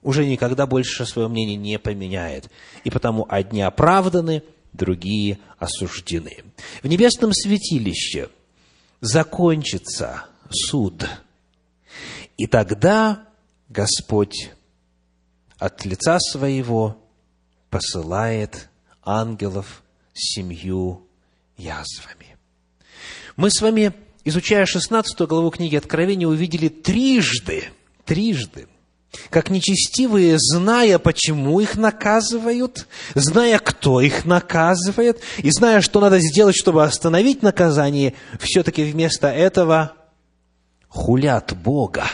уже 0.00 0.24
никогда 0.24 0.66
больше 0.66 1.04
свое 1.04 1.28
мнение 1.28 1.56
не 1.56 1.78
поменяет. 1.78 2.48
И 2.84 2.88
потому 2.88 3.26
одни 3.28 3.60
оправданы, 3.60 4.42
другие 4.72 5.38
осуждены. 5.58 6.44
В 6.82 6.88
небесном 6.88 7.34
святилище 7.34 8.30
закончится 9.02 10.24
суд– 10.48 11.06
и 12.36 12.46
тогда 12.46 13.28
Господь 13.68 14.50
от 15.58 15.84
лица 15.84 16.18
своего 16.20 16.98
посылает 17.70 18.68
ангелов 19.02 19.82
семью 20.12 21.06
язвами. 21.56 22.36
Мы 23.36 23.50
с 23.50 23.60
вами, 23.60 23.92
изучая 24.24 24.66
16 24.66 25.20
главу 25.22 25.50
книги 25.50 25.76
Откровения, 25.76 26.26
увидели 26.26 26.68
трижды, 26.68 27.64
трижды, 28.04 28.68
как 29.30 29.50
нечестивые, 29.50 30.36
зная, 30.38 30.98
почему 30.98 31.60
их 31.60 31.76
наказывают, 31.76 32.86
зная, 33.14 33.58
кто 33.58 34.00
их 34.00 34.24
наказывает, 34.24 35.20
и 35.38 35.50
зная, 35.50 35.80
что 35.80 36.00
надо 36.00 36.18
сделать, 36.20 36.56
чтобы 36.56 36.84
остановить 36.84 37.42
наказание, 37.42 38.14
все-таки 38.40 38.82
вместо 38.84 39.28
этого 39.28 39.94
хулят 40.88 41.56
Бога. 41.56 42.06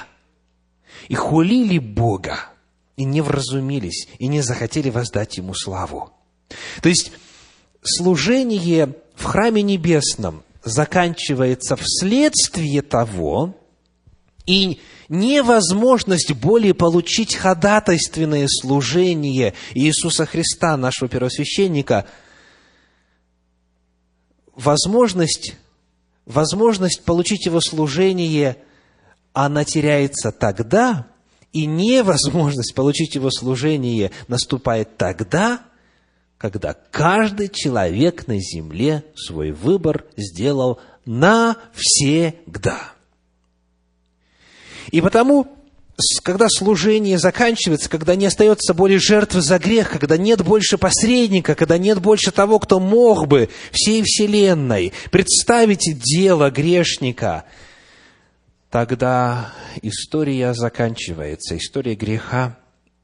И 1.09 1.15
хулили 1.15 1.79
Бога, 1.79 2.47
и 2.97 3.05
не 3.05 3.21
вразумились, 3.21 4.09
и 4.19 4.27
не 4.27 4.41
захотели 4.43 4.91
воздать 4.91 5.39
Ему 5.39 5.55
славу. 5.55 6.13
То 6.83 6.89
есть, 6.89 7.13
служение 7.83 8.95
в 9.15 9.25
храме 9.25 9.63
небесном 9.63 10.43
заканчивается 10.65 11.77
вследствие 11.77 12.83
того, 12.83 13.55
и 14.47 14.81
невозможность 15.09 16.33
более 16.33 16.75
получить 16.75 17.35
ходатайственное 17.35 18.47
служение 18.49 19.55
Иисуса 19.75 20.27
Христа, 20.27 20.77
нашего 20.77 21.09
первосвященника, 21.09 22.07
возможность, 24.55 25.55
возможность 26.27 27.05
получить 27.05 27.47
Его 27.47 27.61
служение, 27.61 28.57
она 29.33 29.65
теряется 29.65 30.33
тогда, 30.33 31.07
и 31.53 31.67
невозможность 31.67 32.75
получить 32.75 33.15
Его 33.15 33.31
служение 33.31 34.13
наступает 34.29 34.97
тогда, 34.97 35.61
когда 36.39 36.75
каждый 36.91 37.49
человек 37.49 38.27
на 38.27 38.39
земле 38.41 39.05
свой 39.15 39.51
выбор 39.51 40.07
сделал 40.17 40.81
навсегда. 41.05 42.93
И 44.91 45.01
потому, 45.01 45.47
когда 46.23 46.49
служение 46.49 47.19
заканчивается, 47.19 47.91
когда 47.91 48.15
не 48.15 48.27
остается 48.27 48.75
более 48.75 48.99
жертвы 48.99 49.43
за 49.43 49.59
грех, 49.59 49.91
когда 49.91 50.17
нет 50.17 50.43
больше 50.43 50.79
посредника, 50.79 51.55
когда 51.55 51.79
нет 51.79 52.01
больше 52.01 52.31
того, 52.31 52.59
кто 52.59 52.81
мог 52.81 53.29
бы 53.29 53.51
всей 53.71 54.03
вселенной 54.03 54.93
представить 55.11 56.01
дело 56.01 56.51
грешника, 56.51 57.45
тогда 58.71 59.53
история 59.83 60.55
заканчивается, 60.55 61.57
история 61.57 61.95
греха 61.95 62.57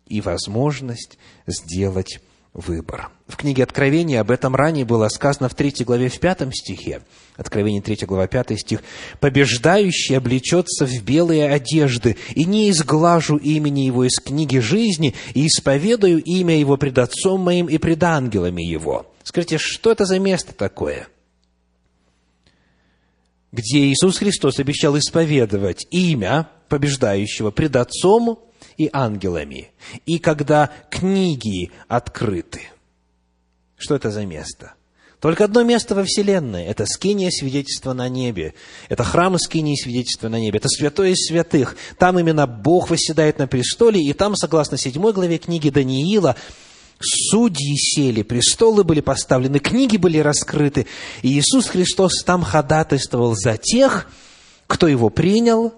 и 0.06 0.20
возможность 0.20 1.18
сделать 1.46 2.20
выбор. 2.56 3.10
В 3.28 3.36
книге 3.36 3.64
Откровения 3.64 4.20
об 4.20 4.30
этом 4.30 4.54
ранее 4.54 4.84
было 4.84 5.08
сказано 5.08 5.48
в 5.48 5.54
3 5.54 5.84
главе, 5.84 6.08
в 6.08 6.18
5 6.18 6.54
стихе. 6.54 7.02
Откровение 7.36 7.82
3 7.82 8.06
глава, 8.06 8.26
5 8.26 8.58
стих. 8.58 8.82
«Побеждающий 9.20 10.16
облечется 10.16 10.86
в 10.86 11.02
белые 11.02 11.50
одежды, 11.50 12.16
и 12.34 12.44
не 12.44 12.70
изглажу 12.70 13.36
имени 13.36 13.80
его 13.80 14.04
из 14.04 14.18
книги 14.20 14.58
жизни, 14.58 15.14
и 15.34 15.46
исповедаю 15.46 16.22
имя 16.22 16.58
его 16.58 16.76
пред 16.76 16.98
Отцом 16.98 17.42
моим 17.42 17.66
и 17.66 17.78
пред 17.78 18.02
ангелами 18.02 18.62
его». 18.62 19.06
Скажите, 19.22 19.58
что 19.58 19.90
это 19.90 20.06
за 20.06 20.18
место 20.18 20.54
такое? 20.54 21.08
Где 23.56 23.86
Иисус 23.86 24.18
Христос 24.18 24.58
обещал 24.58 24.98
исповедовать 24.98 25.86
имя 25.90 26.50
побеждающего 26.68 27.50
пред 27.50 27.76
Отцом 27.76 28.38
и 28.76 28.90
ангелами. 28.92 29.70
И 30.04 30.18
когда 30.18 30.70
книги 30.90 31.70
открыты. 31.88 32.60
Что 33.78 33.94
это 33.94 34.10
за 34.10 34.26
место? 34.26 34.74
Только 35.20 35.44
одно 35.44 35.62
место 35.62 35.94
во 35.94 36.04
Вселенной– 36.04 36.64
это 36.66 36.84
скиния 36.84 37.30
свидетельства 37.30 37.94
на 37.94 38.10
небе. 38.10 38.52
Это 38.90 39.04
храм 39.04 39.38
скинии 39.38 39.74
свидетельства 39.74 40.28
на 40.28 40.38
небе. 40.38 40.58
Это 40.58 40.68
святое 40.68 41.12
из 41.12 41.26
святых. 41.26 41.78
Там 41.98 42.18
именно 42.18 42.46
Бог 42.46 42.90
восседает 42.90 43.38
на 43.38 43.46
престоле, 43.46 44.02
и 44.02 44.12
там, 44.12 44.36
согласно 44.36 44.76
седьмой 44.76 45.14
главе 45.14 45.38
книги 45.38 45.70
Даниила, 45.70 46.36
судьи 47.00 47.76
сели, 47.76 48.22
престолы 48.22 48.84
были 48.84 49.00
поставлены, 49.00 49.58
книги 49.58 49.96
были 49.96 50.18
раскрыты, 50.18 50.86
и 51.22 51.38
Иисус 51.38 51.66
Христос 51.68 52.22
там 52.24 52.42
ходатайствовал 52.42 53.34
за 53.34 53.56
тех, 53.56 54.08
кто 54.66 54.88
его 54.88 55.10
принял, 55.10 55.74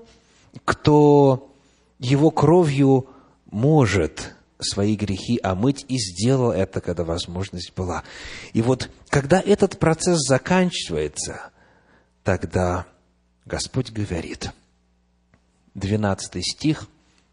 кто 0.64 1.52
его 1.98 2.30
кровью 2.30 3.08
может 3.50 4.34
свои 4.60 4.96
грехи 4.96 5.38
омыть, 5.42 5.84
и 5.88 5.98
сделал 5.98 6.50
это, 6.50 6.80
когда 6.80 7.04
возможность 7.04 7.72
была. 7.74 8.02
И 8.52 8.62
вот, 8.62 8.90
когда 9.08 9.40
этот 9.40 9.78
процесс 9.78 10.18
заканчивается, 10.20 11.50
тогда 12.24 12.86
Господь 13.44 13.90
говорит, 13.90 14.50
12 15.74 16.44
стих 16.44 16.86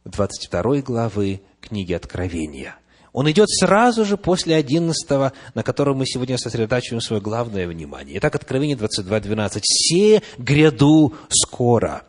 22 0.05 0.81
главы 0.81 1.41
книги 1.61 1.93
Откровения. 1.93 2.75
Он 3.15 3.31
идет 3.31 3.49
сразу 3.49 4.03
же 4.03 4.17
после 4.17 4.57
11, 4.57 5.09
на 5.53 5.63
котором 5.63 5.99
мы 5.99 6.05
сегодня 6.05 6.37
сосредотачиваем 6.37 6.99
свое 6.99 7.21
главное 7.21 7.65
внимание. 7.65 8.17
Итак, 8.17 8.35
Откровение 8.35 8.75
22, 8.75 9.21
12. 9.21 9.63
«Се 9.65 10.21
гряду 10.37 11.13
скоро, 11.29 12.03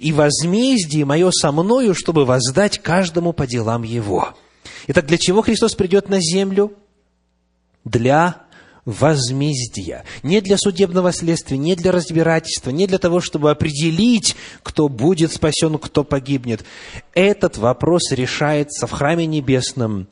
и 0.00 0.12
возмездие 0.12 1.04
мое 1.04 1.30
со 1.30 1.52
мною, 1.52 1.94
чтобы 1.94 2.24
воздать 2.24 2.80
каждому 2.80 3.32
по 3.32 3.46
делам 3.46 3.84
его». 3.84 4.34
Итак, 4.88 5.06
для 5.06 5.16
чего 5.16 5.42
Христос 5.42 5.76
придет 5.76 6.08
на 6.08 6.20
землю? 6.20 6.72
Для 7.84 8.42
возмездия. 8.84 10.02
Не 10.24 10.40
для 10.40 10.58
судебного 10.58 11.12
следствия, 11.12 11.56
не 11.56 11.76
для 11.76 11.92
разбирательства, 11.92 12.70
не 12.70 12.88
для 12.88 12.98
того, 12.98 13.20
чтобы 13.20 13.52
определить, 13.52 14.34
кто 14.64 14.88
будет 14.88 15.30
спасен, 15.30 15.78
кто 15.78 16.02
погибнет. 16.02 16.64
Этот 17.14 17.58
вопрос 17.58 18.10
решается 18.10 18.88
в 18.88 18.90
храме 18.90 19.24
небесном 19.24 20.08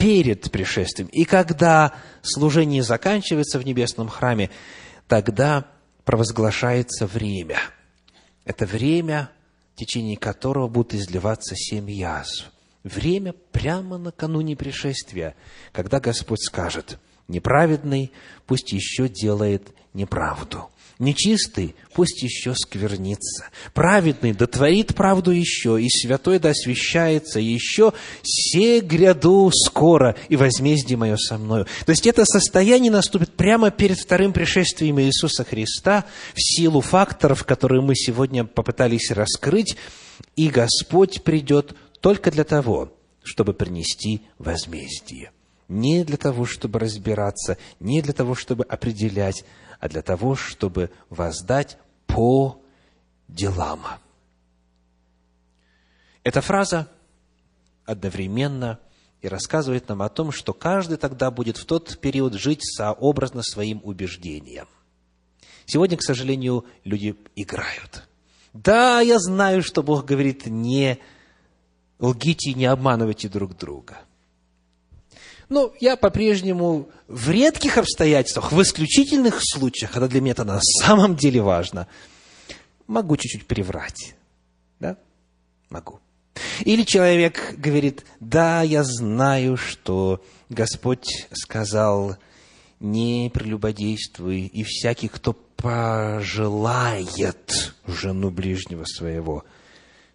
перед 0.00 0.50
пришествием. 0.50 1.08
И 1.12 1.24
когда 1.24 1.94
служение 2.22 2.82
заканчивается 2.82 3.60
в 3.60 3.64
небесном 3.64 4.08
храме, 4.08 4.50
тогда 5.06 5.66
провозглашается 6.04 7.06
время– 7.06 7.58
это 8.44 8.66
время, 8.66 9.30
в 9.74 9.78
течение 9.78 10.16
которого 10.16 10.66
будут 10.66 10.94
изливаться 10.94 11.54
семь 11.54 11.90
язв. 11.90 12.50
Время 12.82 13.32
прямо 13.52 13.98
накануне 13.98 14.56
пришествия, 14.56 15.36
когда 15.72 16.00
Господь 16.00 16.42
скажет, 16.42 16.98
неправедный 17.28 18.10
пусть 18.46 18.72
еще 18.72 19.08
делает 19.08 19.68
неправду. 19.92 20.68
Нечистый 21.00 21.74
пусть 21.94 22.22
еще 22.22 22.54
сквернится. 22.54 23.46
Праведный 23.72 24.34
дотворит 24.34 24.94
правду 24.94 25.30
еще, 25.30 25.82
и 25.82 25.88
святой 25.88 26.38
да 26.38 26.50
освящается 26.50 27.40
еще. 27.40 27.94
Се 28.22 28.80
гряду 28.80 29.50
скоро, 29.50 30.14
и 30.28 30.36
возмездие 30.36 30.98
мое 30.98 31.16
со 31.16 31.38
мною. 31.38 31.66
То 31.86 31.92
есть 31.92 32.06
это 32.06 32.26
состояние 32.26 32.92
наступит 32.92 33.32
прямо 33.32 33.70
перед 33.70 33.98
вторым 33.98 34.34
пришествием 34.34 35.00
Иисуса 35.00 35.42
Христа 35.42 36.04
в 36.34 36.40
силу 36.42 36.82
факторов, 36.82 37.44
которые 37.44 37.80
мы 37.80 37.96
сегодня 37.96 38.44
попытались 38.44 39.10
раскрыть. 39.10 39.78
И 40.36 40.48
Господь 40.48 41.22
придет 41.22 41.74
только 42.02 42.30
для 42.30 42.44
того, 42.44 42.92
чтобы 43.22 43.54
принести 43.54 44.20
возмездие. 44.38 45.32
Не 45.66 46.04
для 46.04 46.18
того, 46.18 46.44
чтобы 46.44 46.78
разбираться, 46.78 47.56
не 47.78 48.02
для 48.02 48.12
того, 48.12 48.34
чтобы 48.34 48.64
определять, 48.64 49.44
а 49.80 49.88
для 49.88 50.02
того, 50.02 50.36
чтобы 50.36 50.90
воздать 51.08 51.78
по 52.06 52.62
делам. 53.28 53.84
Эта 56.22 56.42
фраза 56.42 56.88
одновременно 57.86 58.78
и 59.22 59.28
рассказывает 59.28 59.88
нам 59.88 60.02
о 60.02 60.08
том, 60.08 60.32
что 60.32 60.52
каждый 60.52 60.98
тогда 60.98 61.30
будет 61.30 61.56
в 61.56 61.64
тот 61.64 61.98
период 61.98 62.34
жить 62.34 62.60
сообразно 62.62 63.42
своим 63.42 63.80
убеждениям. 63.82 64.68
Сегодня, 65.66 65.96
к 65.96 66.02
сожалению, 66.02 66.66
люди 66.84 67.16
играют. 67.36 68.08
Да, 68.52 69.00
я 69.00 69.18
знаю, 69.18 69.62
что 69.62 69.82
Бог 69.82 70.04
говорит, 70.04 70.46
не 70.46 70.98
лгите 71.98 72.54
не 72.54 72.66
обманывайте 72.66 73.28
друг 73.28 73.56
друга– 73.56 73.98
ну, 75.50 75.74
я 75.80 75.96
по-прежнему 75.96 76.88
в 77.08 77.28
редких 77.28 77.76
обстоятельствах, 77.76 78.52
в 78.52 78.62
исключительных 78.62 79.40
случаях, 79.42 79.90
когда 79.90 80.06
для 80.08 80.20
меня 80.20 80.32
это 80.32 80.44
на 80.44 80.60
самом 80.60 81.16
деле 81.16 81.42
важно, 81.42 81.88
могу 82.86 83.16
чуть-чуть 83.16 83.46
приврать. 83.46 84.14
Да? 84.78 84.96
Могу. 85.68 86.00
Или 86.60 86.84
человек 86.84 87.54
говорит, 87.58 88.06
да, 88.20 88.62
я 88.62 88.84
знаю, 88.84 89.56
что 89.56 90.24
Господь 90.48 91.26
сказал, 91.32 92.16
не 92.78 93.30
прелюбодействуй, 93.34 94.46
и 94.46 94.62
всякий, 94.62 95.08
кто 95.08 95.32
пожелает 95.32 96.94
жену 97.86 98.30
ближнего 98.30 98.84
своего– 98.84 99.44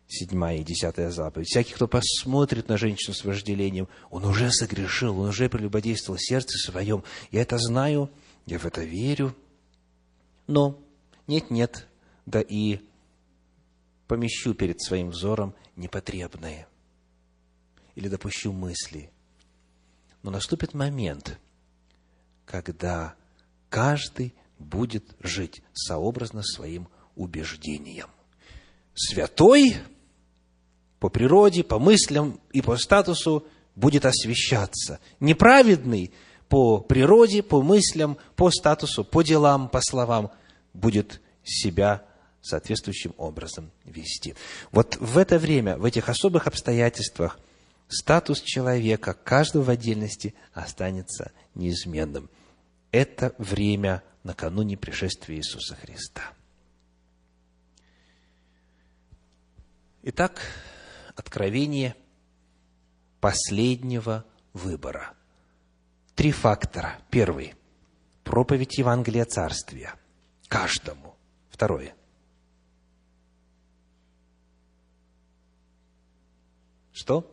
седьмая 0.08 0.58
и 0.58 0.64
десятая 0.64 1.12
заповедь. 1.12 1.48
Всякий, 1.48 1.74
кто 1.74 1.88
посмотрит 1.88 2.68
на 2.68 2.78
женщину 2.78 3.14
с 3.14 3.24
вожделением, 3.24 3.88
он 4.10 4.26
уже 4.26 4.52
согрешил, 4.52 5.20
он 5.20 5.30
уже 5.30 5.50
прелюбодействовал 5.50 6.20
сердце 6.20 6.58
своем. 6.58 7.04
Я 7.32 7.42
это 7.42 7.58
знаю, 7.58 8.10
я 8.46 8.60
в 8.60 8.66
это 8.66 8.84
верю. 8.84 9.36
Но 10.48 10.80
нет-нет, 11.28 11.88
да 12.26 12.42
и 12.42 12.80
помещу 14.08 14.54
перед 14.54 14.82
своим 14.82 15.10
взором 15.10 15.56
непотребное. 15.76 16.68
или 17.96 18.10
допущу 18.10 18.52
мысли. 18.52 19.10
Но 20.22 20.30
наступит 20.30 20.74
момент, 20.74 21.40
когда 22.46 23.16
каждый 23.70 24.34
будет 24.60 25.16
жить 25.22 25.62
сообразно 25.74 26.44
своим 26.44 26.90
убеждениям. 27.16 28.10
Святой 28.94 29.78
по 31.00 31.10
природе, 31.10 31.64
по 31.64 31.80
мыслям 31.80 32.40
и 32.52 32.62
по 32.62 32.78
статусу 32.78 33.46
будет 33.76 34.06
освящаться. 34.06 35.00
Неправедный 35.20 36.12
по 36.50 36.80
природе, 36.80 37.44
по 37.44 37.62
мыслям, 37.62 38.18
по 38.36 38.52
статусу, 38.52 39.04
по 39.04 39.22
делам, 39.22 39.68
по 39.68 39.82
словам 39.82 40.32
будет 40.74 41.22
себя 41.44 42.06
соответствующим 42.42 43.14
образом 43.18 43.72
вести. 43.84 44.36
Вот 44.72 44.98
в 44.98 45.18
это 45.18 45.40
время, 45.40 45.78
в 45.78 45.86
этих 45.86 46.10
особых 46.10 46.48
обстоятельствах, 46.48 47.40
статус 47.88 48.42
человека, 48.42 49.14
каждого 49.14 49.64
в 49.64 49.70
отдельности, 49.70 50.36
останется 50.54 51.32
неизменным. 51.56 52.30
Это 52.92 53.34
время 53.38 54.04
накануне 54.24 54.78
пришествия 54.78 55.38
Иисуса 55.38 55.76
Христа. 55.76 56.22
Итак, 60.04 60.40
откровение 61.16 61.96
последнего 63.20 64.26
выбора. 64.54 65.14
Три 66.16 66.32
фактора. 66.32 67.00
Первый– 67.10 67.56
проповедь 68.24 68.78
Евангелия 68.78 69.26
Царствия. 69.26 69.96
Каждому. 70.48 71.16
Второе– 71.50 71.96
Что? 76.96 77.30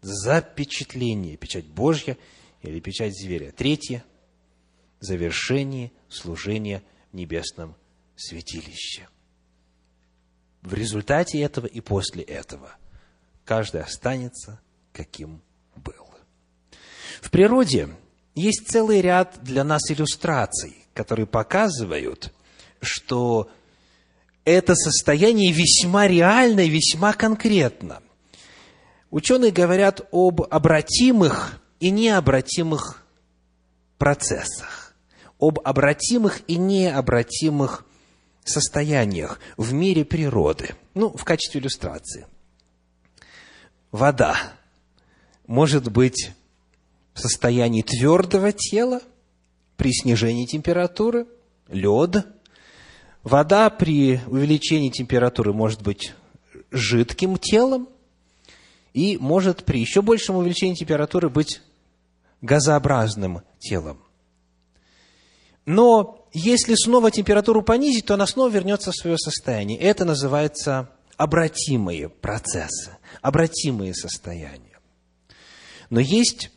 Запечатление, 0.00 1.36
печать 1.36 1.66
Божья 1.66 2.18
или 2.60 2.80
печать 2.80 3.16
зверя. 3.16 3.52
Третье– 3.52 4.04
завершение 5.00 5.92
служения 6.08 6.82
в 7.12 7.14
небесном 7.14 7.76
святилище. 8.16 9.08
В 10.68 10.74
результате 10.74 11.40
этого 11.40 11.64
и 11.64 11.80
после 11.80 12.22
этого 12.22 12.68
каждый 13.46 13.80
останется, 13.80 14.60
каким 14.92 15.40
был. 15.74 16.06
В 17.22 17.30
природе 17.30 17.88
есть 18.34 18.68
целый 18.68 19.00
ряд 19.00 19.38
для 19.40 19.64
нас 19.64 19.90
иллюстраций, 19.90 20.76
которые 20.92 21.24
показывают, 21.24 22.34
что 22.82 23.50
это 24.44 24.74
состояние 24.74 25.52
весьма 25.52 26.06
реально 26.06 26.60
и 26.60 26.68
весьма 26.68 27.14
конкретно. 27.14 28.02
Ученые 29.10 29.52
говорят 29.52 30.06
об 30.12 30.42
обратимых 30.50 31.62
и 31.80 31.90
необратимых 31.90 33.06
процессах, 33.96 34.94
об 35.40 35.60
обратимых 35.64 36.42
и 36.46 36.56
необратимых 36.56 37.86
состояниях 38.48 39.40
в 39.56 39.72
мире 39.72 40.04
природы. 40.04 40.74
Ну, 40.94 41.10
в 41.10 41.24
качестве 41.24 41.60
иллюстрации. 41.60 42.26
Вода 43.92 44.36
может 45.46 45.90
быть 45.90 46.32
в 47.14 47.20
состоянии 47.20 47.82
твердого 47.82 48.52
тела 48.52 49.00
при 49.76 49.92
снижении 49.92 50.46
температуры, 50.46 51.26
лед. 51.68 52.26
Вода 53.22 53.70
при 53.70 54.20
увеличении 54.26 54.90
температуры 54.90 55.52
может 55.52 55.82
быть 55.82 56.14
жидким 56.70 57.38
телом, 57.38 57.88
и 58.92 59.16
может 59.18 59.64
при 59.64 59.80
еще 59.80 60.02
большем 60.02 60.36
увеличении 60.36 60.74
температуры 60.74 61.28
быть 61.28 61.62
газообразным 62.40 63.42
телом. 63.58 64.02
Но 65.66 66.17
если 66.32 66.74
снова 66.74 67.10
температуру 67.10 67.62
понизить, 67.62 68.06
то 68.06 68.14
она 68.14 68.26
снова 68.26 68.50
вернется 68.50 68.90
в 68.90 68.96
свое 68.96 69.18
состояние. 69.18 69.78
Это 69.78 70.04
называется 70.04 70.90
обратимые 71.16 72.08
процессы, 72.08 72.96
обратимые 73.22 73.94
состояния. 73.94 74.78
Но 75.90 76.00
есть 76.00 76.50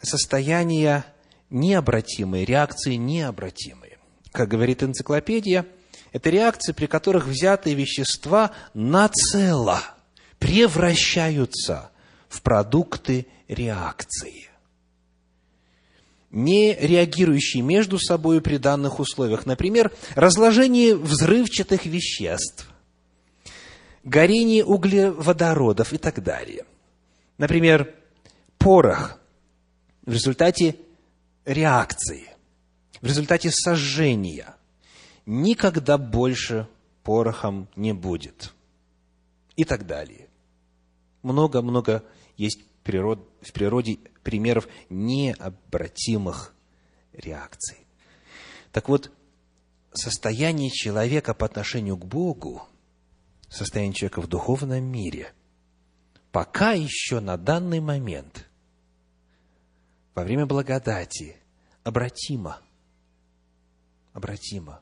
состояния 0.00 1.04
необратимые, 1.50 2.44
реакции 2.44 2.94
необратимые. 2.94 3.98
Как 4.32 4.48
говорит 4.48 4.82
энциклопедия, 4.82 5.66
это 6.12 6.30
реакции, 6.30 6.72
при 6.72 6.86
которых 6.86 7.26
взятые 7.26 7.74
вещества 7.74 8.52
нацело– 8.72 9.82
превращаются 10.44 11.90
в 12.28 12.42
продукты 12.42 13.26
реакции, 13.48 14.50
не 16.34 16.74
реагирующие 16.74 17.62
между 17.62 17.98
собой 17.98 18.40
при 18.40 18.56
данных 18.56 18.98
условиях. 18.98 19.46
Например, 19.46 19.92
разложение 20.16 20.96
взрывчатых 20.96 21.86
веществ, 21.86 22.68
горение 24.02 24.64
углеводородов 24.64 25.92
и 25.92 25.98
так 25.98 26.22
далее. 26.22 26.66
Например, 27.38 27.94
порох 28.58 29.18
в 30.04 30.12
результате 30.12 30.76
реакции, 31.44 32.28
в 33.00 33.06
результате 33.06 33.50
сожжения 33.52 34.56
никогда 35.24 35.98
больше 35.98 36.66
порохом 37.04 37.68
не 37.76 37.92
будет. 37.92 38.52
И 39.54 39.64
так 39.64 39.86
далее 39.86 40.24
много-много 41.22 42.04
есть 42.36 42.60
в 42.82 43.52
природе 43.52 43.98
примеров 44.24 44.66
необратимых 44.88 46.54
реакций. 47.12 47.78
Так 48.72 48.88
вот, 48.88 49.12
состояние 49.92 50.70
человека 50.70 51.34
по 51.34 51.46
отношению 51.46 51.96
к 51.96 52.04
Богу, 52.04 52.66
состояние 53.48 53.94
человека 53.94 54.20
в 54.20 54.26
духовном 54.26 54.82
мире, 54.82 55.32
пока 56.32 56.72
еще 56.72 57.20
на 57.20 57.36
данный 57.36 57.78
момент, 57.78 58.48
во 60.14 60.24
время 60.24 60.46
благодати, 60.46 61.36
обратимо. 61.84 62.60
Обратимо. 64.12 64.80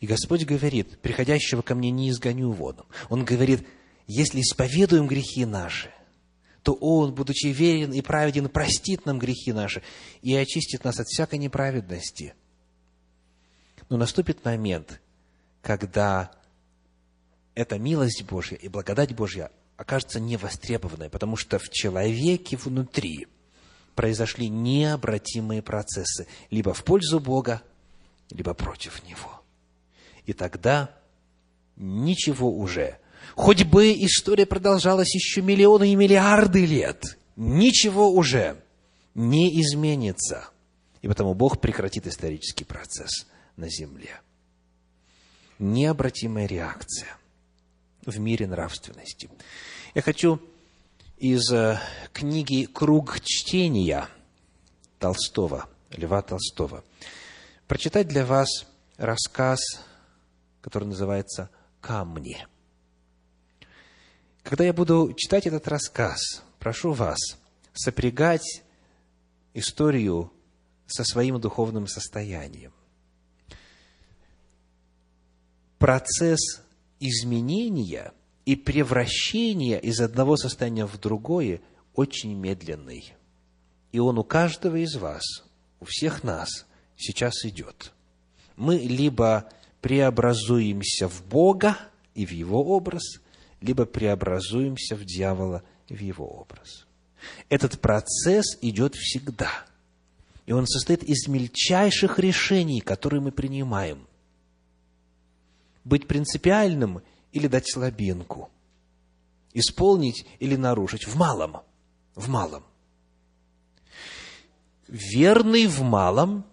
И 0.00 0.06
Господь 0.06 0.44
говорит, 0.44 1.00
приходящего 1.00 1.62
ко 1.62 1.74
мне 1.74 1.90
не 1.90 2.10
изгоню 2.10 2.50
вон. 2.50 2.76
Он 3.08 3.24
говорит, 3.24 3.66
если 4.06 4.40
исповедуем 4.40 5.06
грехи 5.06 5.44
наши, 5.44 5.92
то 6.66 6.72
Он, 6.80 7.14
будучи 7.14 7.46
верен 7.46 7.92
и 7.92 8.00
праведен, 8.00 8.48
простит 8.48 9.06
нам 9.06 9.20
грехи 9.20 9.52
наши 9.52 9.84
и 10.20 10.34
очистит 10.34 10.82
нас 10.82 10.98
от 10.98 11.06
всякой 11.06 11.38
неправедности. 11.38 12.34
Но 13.88 13.96
наступит 13.96 14.44
момент, 14.44 15.00
когда 15.62 16.32
эта 17.54 17.78
милость 17.78 18.24
Божья 18.24 18.56
и 18.56 18.66
благодать 18.66 19.14
Божья 19.14 19.52
окажется 19.76 20.18
невостребованной, 20.18 21.08
потому 21.08 21.36
что 21.36 21.60
в 21.60 21.70
человеке 21.70 22.56
внутри 22.56 23.28
произошли 23.94 24.48
необратимые 24.48 25.62
процессы, 25.62 26.26
либо 26.50 26.74
в 26.74 26.82
пользу 26.82 27.20
Бога, 27.20 27.62
либо 28.30 28.54
против 28.54 29.04
Него. 29.04 29.40
И 30.24 30.32
тогда 30.32 30.90
ничего 31.76 32.50
уже 32.50 32.98
Хоть 33.34 33.64
бы 33.64 33.92
история 33.92 34.46
продолжалась 34.46 35.14
еще 35.14 35.42
миллионы 35.42 35.92
и 35.92 35.96
миллиарды 35.96 36.64
лет, 36.64 37.18
ничего 37.36 38.10
уже 38.10 38.62
не 39.14 39.60
изменится. 39.60 40.48
И 41.02 41.08
потому 41.08 41.34
Бог 41.34 41.60
прекратит 41.60 42.06
исторический 42.06 42.64
процесс 42.64 43.26
на 43.56 43.68
земле. 43.68 44.20
Необратимая 45.58 46.46
реакция 46.46 47.16
в 48.04 48.18
мире 48.18 48.46
нравственности. 48.46 49.28
Я 49.94 50.02
хочу 50.02 50.40
из 51.16 51.50
э, 51.50 51.80
книги 52.12 52.66
«Круг 52.66 53.20
чтения» 53.20 54.08
Толстого, 54.98 55.68
Льва 55.90 56.22
Толстого, 56.22 56.84
прочитать 57.66 58.08
для 58.08 58.26
вас 58.26 58.66
рассказ, 58.96 59.60
который 60.60 60.84
называется 60.84 61.50
«Камни». 61.80 62.46
Когда 64.46 64.62
я 64.62 64.72
буду 64.72 65.12
читать 65.16 65.48
этот 65.48 65.66
рассказ, 65.66 66.44
прошу 66.60 66.92
вас 66.92 67.18
сопрягать 67.74 68.62
историю 69.54 70.30
со 70.86 71.02
своим 71.02 71.40
духовным 71.40 71.88
состоянием. 71.88 72.72
Процесс 75.78 76.62
изменения 77.00 78.12
и 78.44 78.54
превращения 78.54 79.78
из 79.78 80.00
одного 80.00 80.36
состояния 80.36 80.86
в 80.86 80.96
другое 80.96 81.60
очень 81.96 82.32
медленный. 82.32 83.14
И 83.90 83.98
он 83.98 84.16
у 84.16 84.22
каждого 84.22 84.76
из 84.76 84.94
вас, 84.94 85.24
у 85.80 85.86
всех 85.86 86.22
нас 86.22 86.66
сейчас 86.96 87.44
идет. 87.44 87.92
Мы 88.54 88.76
либо 88.76 89.50
преобразуемся 89.80 91.08
в 91.08 91.24
Бога 91.24 91.76
и 92.14 92.24
в 92.24 92.30
Его 92.30 92.62
образ– 92.62 93.02
либо 93.60 93.86
преобразуемся 93.86 94.96
в 94.96 95.04
дьявола 95.04 95.62
в 95.88 95.98
Его 95.98 96.26
образ. 96.26 96.86
Этот 97.48 97.80
процесс 97.80 98.58
идет 98.60 98.94
всегда. 98.94 99.50
И 100.46 100.52
он 100.52 100.66
состоит 100.66 101.02
из 101.02 101.26
мельчайших 101.26 102.18
решений, 102.18 102.80
которые 102.80 103.20
мы 103.20 103.32
принимаем. 103.32 104.06
Быть 105.84 106.06
принципиальным 106.06 107.02
или 107.32 107.48
дать 107.48 107.70
слабинку. 107.70 108.50
Исполнить 109.54 110.26
или 110.38 110.56
нарушить. 110.56 111.06
В 111.06 111.16
малом. 111.16 111.58
В 112.14 112.28
малом. 112.28 112.64
Верный 114.88 115.66
в 115.66 115.82
малом, 115.82 116.44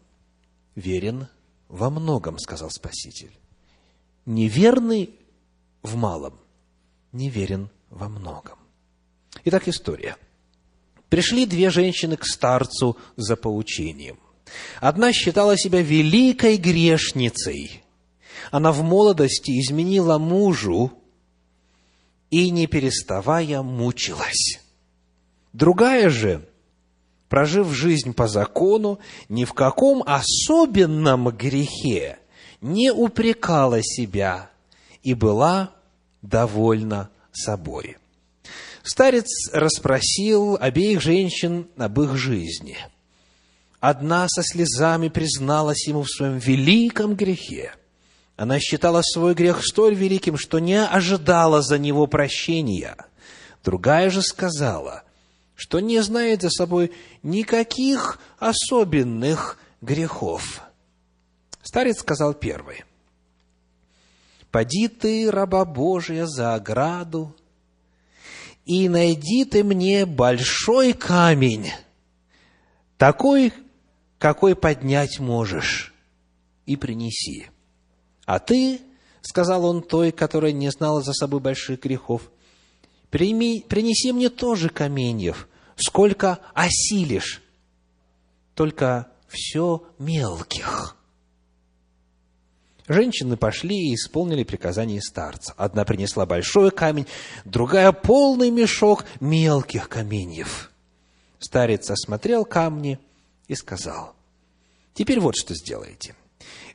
верен 0.76 1.28
во 1.68 1.90
многом, 1.90 2.40
сказал 2.40 2.72
Спаситель. 2.72 3.32
Неверный 4.26 5.14
в 5.84 5.96
малом, 5.96 6.40
неверен 7.14 7.70
во 7.90 8.10
многом. 8.10 8.58
Итак, 9.46 9.68
история. 9.68 10.18
Пришли 11.10 11.46
две 11.46 11.70
женщины 11.70 12.18
к 12.18 12.26
старцу 12.26 12.98
за 13.16 13.36
поучением. 13.36 14.20
Одна 14.82 15.14
считала 15.14 15.58
себя 15.58 15.82
великой 15.82 16.58
грешницей. 16.58 17.84
Она 18.52 18.72
в 18.72 18.84
молодости 18.84 19.52
изменила 19.60 20.18
мужу 20.18 20.92
и, 22.30 22.50
не 22.50 22.68
переставая, 22.68 23.62
мучилась. 23.62 24.60
Другая 25.54 26.10
же, 26.10 26.48
прожив 27.30 27.70
жизнь 27.70 28.14
по 28.14 28.28
закону, 28.28 29.00
ни 29.30 29.46
в 29.46 29.54
каком 29.54 30.04
особенном 30.06 31.30
грехе 31.30 32.18
не 32.60 32.92
упрекала 32.92 33.84
себя 33.84 34.50
и 35.04 35.14
была 35.14 35.74
довольна 36.24 37.10
собой. 37.32 37.98
Старец 38.82 39.50
расспросил 39.54 40.58
обеих 40.60 41.02
женщин 41.02 41.68
об 41.78 42.02
их 42.02 42.18
жизни. 42.18 42.78
Одна 43.80 44.28
со 44.28 44.44
слезами 44.44 45.10
призналась 45.10 45.88
ему 45.88 46.04
в 46.04 46.10
своем 46.10 46.38
великом 46.38 47.16
грехе. 47.16 47.74
Она 48.36 48.60
считала 48.60 49.02
свой 49.02 49.36
грех 49.36 49.64
столь 49.64 49.94
великим, 49.94 50.38
что 50.38 50.60
не 50.60 50.84
ожидала 50.84 51.62
за 51.62 51.78
него 51.78 52.08
прощения. 52.08 52.96
Другая 53.64 54.10
же 54.10 54.22
сказала, 54.22 55.04
что 55.56 55.80
не 55.80 56.02
знает 56.02 56.42
за 56.42 56.50
собой 56.50 56.92
никаких 57.22 58.20
особенных 58.40 59.60
грехов. 59.82 60.62
Старец 61.62 62.00
сказал 62.00 62.34
первый, 62.34 62.84
«Поди 64.54 64.88
ты, 64.88 65.32
раба 65.32 65.66
Божия, 65.66 66.28
за 66.28 66.54
ограду, 66.54 67.36
и 68.66 68.88
найди 68.88 69.46
ты 69.46 69.64
мне 69.64 70.06
большой 70.06 70.94
камень, 70.94 71.72
такой, 73.00 73.52
какой 74.20 74.56
поднять 74.56 75.20
можешь, 75.20 75.92
и 76.68 76.76
принеси. 76.76 77.48
А 78.26 78.38
ты,— 78.38 78.80
сказал 79.24 79.66
он 79.66 79.82
той, 79.82 80.12
которая 80.12 80.52
не 80.52 80.70
знала 80.70 81.02
за 81.02 81.14
собой 81.14 81.40
больших 81.40 81.82
грехов,— 81.82 82.30
прими, 83.10 83.66
принеси 83.68 84.12
мне 84.12 84.30
тоже 84.30 84.70
каменьев, 84.70 85.50
сколько 85.78 86.38
осилишь, 86.54 87.42
только 88.54 89.08
все 89.28 89.88
мелких. 89.98 90.96
Женщины 92.88 93.38
пошли 93.38 93.92
и 93.92 93.96
исполнили 93.96 94.44
приказание 94.44 95.02
старца. 95.02 95.54
Одна 95.58 95.86
принесла 95.86 96.26
большой 96.26 96.70
камень, 96.72 97.08
другая– 97.46 97.92
полный 97.94 98.50
мешок 98.50 99.06
мелких 99.22 99.88
каменьев. 99.88 100.72
Старец 101.40 101.90
осмотрел 101.90 102.44
камни 102.44 103.00
и 103.48 103.56
сказал, 103.56 104.16
«Теперь 104.94 105.22
вот 105.22 105.36
что 105.36 105.56
сделайте. 105.56 106.16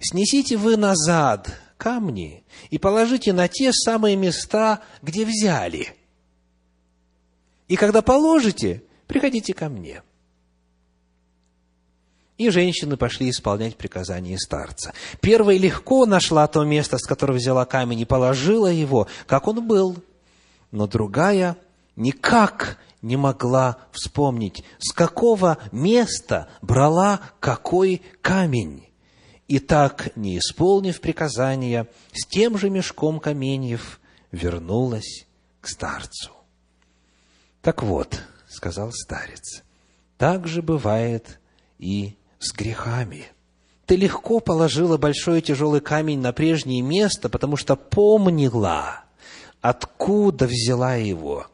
Снесите 0.01 0.57
вы 0.57 0.77
назад 0.77 1.51
камни 1.77 2.45
и 2.71 2.79
положите 2.79 3.33
на 3.33 3.49
те 3.49 3.73
самые 3.73 4.17
места, 4.17 4.83
где 5.03 5.27
взяли. 5.27 5.95
И 7.69 7.77
когда 7.77 8.01
положите, 8.01 8.83
приходите 9.07 9.53
ко 9.53 9.69
мне». 9.69 10.03
И 12.39 12.51
женщины 12.51 12.97
пошли 12.97 13.31
исполнять 13.31 13.77
приказания 13.77 14.39
старца. 14.39 14.95
Первая 15.21 15.59
легко 15.59 16.07
нашла 16.07 16.47
то 16.47 16.63
место, 16.65 16.97
с 16.97 17.03
которого 17.03 17.37
взяла 17.37 17.65
камень, 17.65 18.01
и 18.01 18.05
положила 18.05 18.69
его, 18.69 19.09
как 19.27 19.49
он 19.49 19.67
был. 19.67 19.97
Но 20.71 20.87
другая 20.87 21.57
никак 21.97 22.79
не 23.03 23.17
могла 23.17 23.79
вспомнить, 23.91 24.65
с 24.79 24.93
какого 24.93 25.59
места 25.73 26.49
брала 26.63 27.21
какой 27.41 28.03
камень. 28.23 28.89
И 29.49 29.59
так, 29.59 30.17
не 30.17 30.39
исполнив 30.39 31.01
приказания, 31.01 31.89
с 32.13 32.25
тем 32.25 32.57
же 32.57 32.71
мешком 32.71 33.19
каменьев 33.19 33.99
вернулась 34.31 35.27
к 35.61 35.69
старцу. 35.69 36.31
Так 37.63 37.83
вот, 37.83 38.23
сказал 38.49 38.93
старец, 38.93 39.65
так 40.19 40.47
же 40.47 40.63
бывает 40.63 41.41
и 41.79 42.18
с 42.39 42.53
грехами. 42.53 43.27
Ты 43.87 43.97
легко 43.97 44.41
положила 44.41 44.99
большой 44.99 45.41
тяжелый 45.41 45.81
камень 45.81 46.21
на 46.21 46.33
прежнее 46.33 46.83
место, 46.83 47.29
потому 47.29 47.57
что 47.57 47.75
помнила, 47.75 49.05
откуда 49.61 50.47
взяла 50.47 50.97
его. 50.97 51.47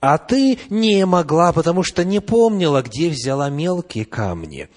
А 0.00 0.18
ты 0.18 0.58
не 0.68 1.06
могла, 1.06 1.52
потому 1.52 1.84
что 1.84 2.04
не 2.04 2.20
помнила, 2.20 2.82
где 2.82 3.08
взяла 3.08 3.48
мелкие 3.48 4.04
камни. 4.04 4.68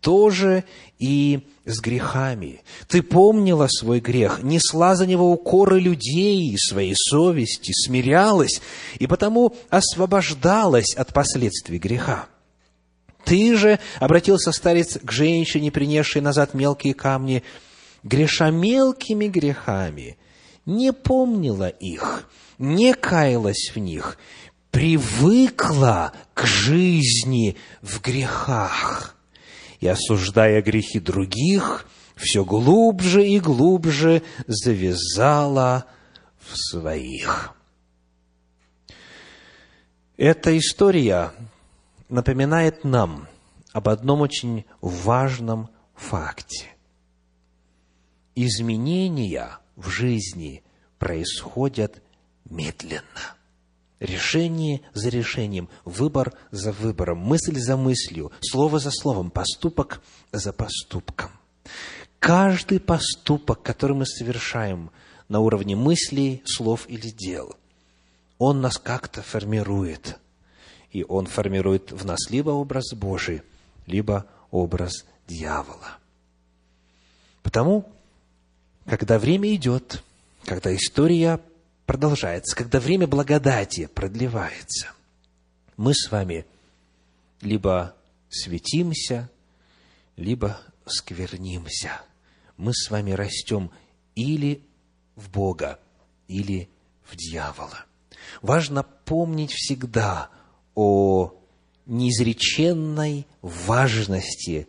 Тоже 0.00 0.64
и 0.98 1.40
с 1.66 1.78
грехами. 1.80 2.62
Ты 2.88 3.02
помнила 3.02 3.68
свой 3.68 4.00
грех, 4.00 4.42
несла 4.42 4.96
за 4.96 5.06
него 5.06 5.30
укоры 5.30 5.78
людей 5.78 6.48
и 6.48 6.56
своей 6.56 6.94
совести, 6.96 7.72
смирялась, 7.72 8.62
и 8.98 9.06
потому 9.06 9.54
освобождалась 9.68 10.94
от 10.96 11.12
последствий 11.12 11.78
греха. 11.78 12.29
Ты 13.24 13.56
же, 13.56 13.78
обратился 13.98 14.52
старец 14.52 14.98
к 15.02 15.10
женщине, 15.10 15.70
принесшей 15.70 16.22
назад 16.22 16.54
мелкие 16.54 16.94
камни, 16.94 17.42
греша 18.02 18.50
мелкими 18.50 19.26
грехами, 19.26 20.16
не 20.66 20.92
помнила 20.92 21.68
их, 21.68 22.28
не 22.58 22.94
каялась 22.94 23.72
в 23.74 23.78
них, 23.78 24.18
привыкла 24.70 26.12
к 26.34 26.46
жизни 26.46 27.56
в 27.82 28.00
грехах 28.00 29.16
и, 29.80 29.86
осуждая 29.86 30.62
грехи 30.62 31.00
других, 31.00 31.86
все 32.16 32.44
глубже 32.44 33.26
и 33.26 33.40
глубже 33.40 34.22
завязала 34.46 35.86
в 36.38 36.56
своих. 36.56 37.54
Эта 40.16 40.56
история 40.58 41.32
напоминает 42.10 42.84
нам 42.84 43.28
об 43.72 43.88
одном 43.88 44.20
очень 44.20 44.64
важном 44.80 45.70
факте. 45.94 46.66
Изменения 48.34 49.58
в 49.76 49.88
жизни 49.88 50.62
происходят 50.98 52.02
медленно. 52.48 53.36
Решение 53.98 54.80
за 54.94 55.10
решением, 55.10 55.68
выбор 55.84 56.32
за 56.50 56.72
выбором, 56.72 57.18
мысль 57.18 57.58
за 57.58 57.76
мыслью, 57.76 58.32
слово 58.40 58.78
за 58.78 58.90
словом, 58.90 59.30
поступок 59.30 60.00
за 60.32 60.52
поступком. 60.52 61.30
Каждый 62.18 62.80
поступок, 62.80 63.62
который 63.62 63.96
мы 63.96 64.06
совершаем 64.06 64.90
на 65.28 65.40
уровне 65.40 65.76
мыслей, 65.76 66.42
слов 66.46 66.86
или 66.88 67.10
дел, 67.10 67.56
он 68.38 68.60
нас 68.60 68.78
как-то 68.78 69.22
формирует– 69.22 70.18
и 70.90 71.04
он 71.04 71.26
формирует 71.26 71.92
в 71.92 72.04
нас 72.04 72.30
либо 72.30 72.50
образ 72.50 72.92
Божий, 72.94 73.42
либо 73.86 74.26
образ 74.50 75.04
дьявола. 75.26 75.98
Потому, 77.42 77.90
когда 78.86 79.18
время 79.18 79.54
идет, 79.54 80.02
когда 80.44 80.74
история 80.74 81.40
продолжается, 81.86 82.56
когда 82.56 82.80
время 82.80 83.06
благодати 83.06 83.86
продлевается, 83.86 84.88
мы 85.76 85.94
с 85.94 86.10
вами 86.10 86.44
либо 87.40 87.94
светимся, 88.28 89.30
либо 90.16 90.60
сквернимся. 90.86 92.02
Мы 92.56 92.74
с 92.74 92.90
вами 92.90 93.12
растем 93.12 93.70
или 94.14 94.62
в 95.16 95.30
Бога, 95.30 95.78
или 96.28 96.68
в 97.04 97.16
дьявола. 97.16 97.86
Важно 98.42 98.82
помнить 98.82 99.52
всегда– 99.52 100.30
о 100.74 101.32
неизреченной 101.86 103.26
важности 103.42 104.68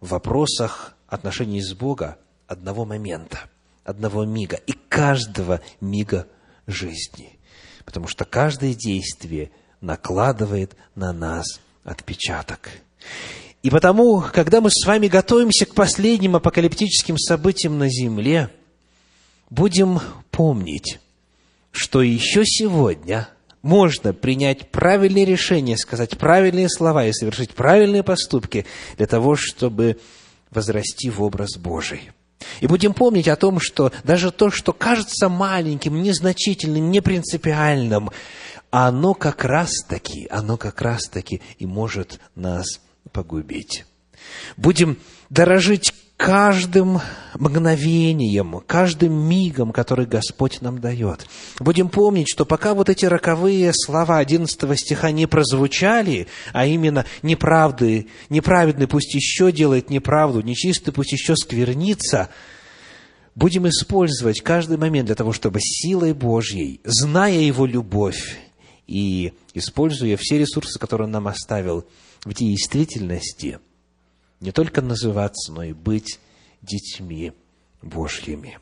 в 0.00 0.10
вопросах 0.10 0.96
отношений 1.06 1.60
с 1.60 1.74
Бога 1.74 2.18
одного 2.46 2.84
момента, 2.84 3.38
одного 3.84 4.24
мига 4.24 4.56
и 4.56 4.72
каждого 4.72 5.60
мига 5.80 6.26
жизни. 6.66 7.38
Потому 7.84 8.06
что 8.06 8.24
каждое 8.24 8.74
действие 8.74 9.50
накладывает 9.80 10.76
на 10.94 11.12
нас 11.12 11.60
отпечаток. 11.84 12.70
И 13.62 13.70
потому, 13.70 14.24
когда 14.32 14.60
мы 14.60 14.70
с 14.70 14.86
вами 14.86 15.08
готовимся 15.08 15.66
к 15.66 15.74
последним 15.74 16.36
апокалиптическим 16.36 17.16
событиям 17.18 17.78
на 17.78 17.88
земле, 17.88 18.50
будем 19.50 20.00
помнить, 20.30 20.98
что 21.70 22.02
еще 22.02 22.44
сегодня 22.44 23.28
можно 23.62 24.12
принять 24.12 24.70
правильные 24.70 25.24
решения, 25.24 25.76
сказать 25.76 26.18
правильные 26.18 26.68
слова 26.68 27.06
и 27.06 27.12
совершить 27.12 27.52
правильные 27.52 28.02
поступки 28.02 28.66
для 28.96 29.06
того, 29.06 29.36
чтобы 29.36 29.98
возрасти 30.50 31.10
в 31.10 31.22
образ 31.22 31.56
Божий. 31.56 32.10
И 32.60 32.66
будем 32.66 32.92
помнить 32.92 33.28
о 33.28 33.36
том, 33.36 33.60
что 33.60 33.92
даже 34.04 34.32
то, 34.32 34.50
что 34.50 34.72
кажется 34.72 35.28
маленьким, 35.28 36.02
незначительным, 36.02 36.90
непринципиальным, 36.90 38.10
оно 38.70 39.14
как 39.14 39.44
раз-таки, 39.44 40.26
оно 40.30 40.56
как 40.56 40.82
раз-таки 40.82 41.40
и 41.58 41.66
может 41.66 42.18
нас 42.34 42.66
погубить. 43.12 43.84
Будем 44.56 44.98
дорожить 45.30 45.94
каждым 46.22 47.00
мгновением, 47.34 48.62
каждым 48.64 49.12
мигом, 49.12 49.72
который 49.72 50.06
Господь 50.06 50.60
нам 50.60 50.80
дает. 50.80 51.26
Будем 51.58 51.88
помнить, 51.88 52.28
что 52.32 52.44
пока 52.44 52.74
вот 52.74 52.88
эти 52.88 53.06
роковые 53.06 53.72
слова 53.74 54.18
11 54.18 54.78
стиха 54.78 55.10
не 55.10 55.26
прозвучали, 55.26 56.28
а 56.52 56.64
именно 56.64 57.06
неправды, 57.22 58.06
неправедный 58.28 58.86
пусть 58.86 59.12
еще 59.16 59.50
делает 59.50 59.90
неправду, 59.90 60.42
нечистый 60.42 60.92
пусть 60.92 61.10
еще 61.10 61.34
сквернится, 61.34 62.28
будем 63.34 63.68
использовать 63.68 64.42
каждый 64.42 64.76
момент 64.76 65.06
для 65.06 65.16
того, 65.16 65.32
чтобы 65.32 65.58
силой 65.60 66.12
Божьей, 66.12 66.80
зная 66.84 67.40
Его 67.40 67.66
любовь 67.66 68.38
и 68.86 69.32
используя 69.54 70.16
все 70.16 70.38
ресурсы, 70.38 70.78
которые 70.78 71.06
Он 71.06 71.10
нам 71.10 71.26
оставил 71.26 71.84
в 72.24 72.32
действительности– 72.32 73.58
не 74.42 74.50
только 74.52 74.82
называться, 74.82 75.52
но 75.52 75.62
и 75.62 75.72
быть 75.72 76.18
детьми 76.60 77.32
Божьими. 77.80 78.58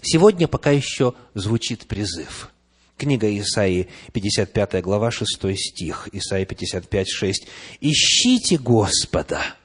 Сегодня 0.00 0.48
пока 0.48 0.70
еще 0.70 1.14
звучит 1.34 1.86
призыв. 1.86 2.50
Книга 2.96 3.36
Исаии, 3.38 3.88
55 4.12 4.80
глава, 4.80 5.10
6 5.10 5.28
стих, 5.56 6.08
Исаия 6.12 6.46
55, 6.46 7.08
6. 7.08 7.46
«Ищите 7.80 8.58
Господа, 8.58 9.56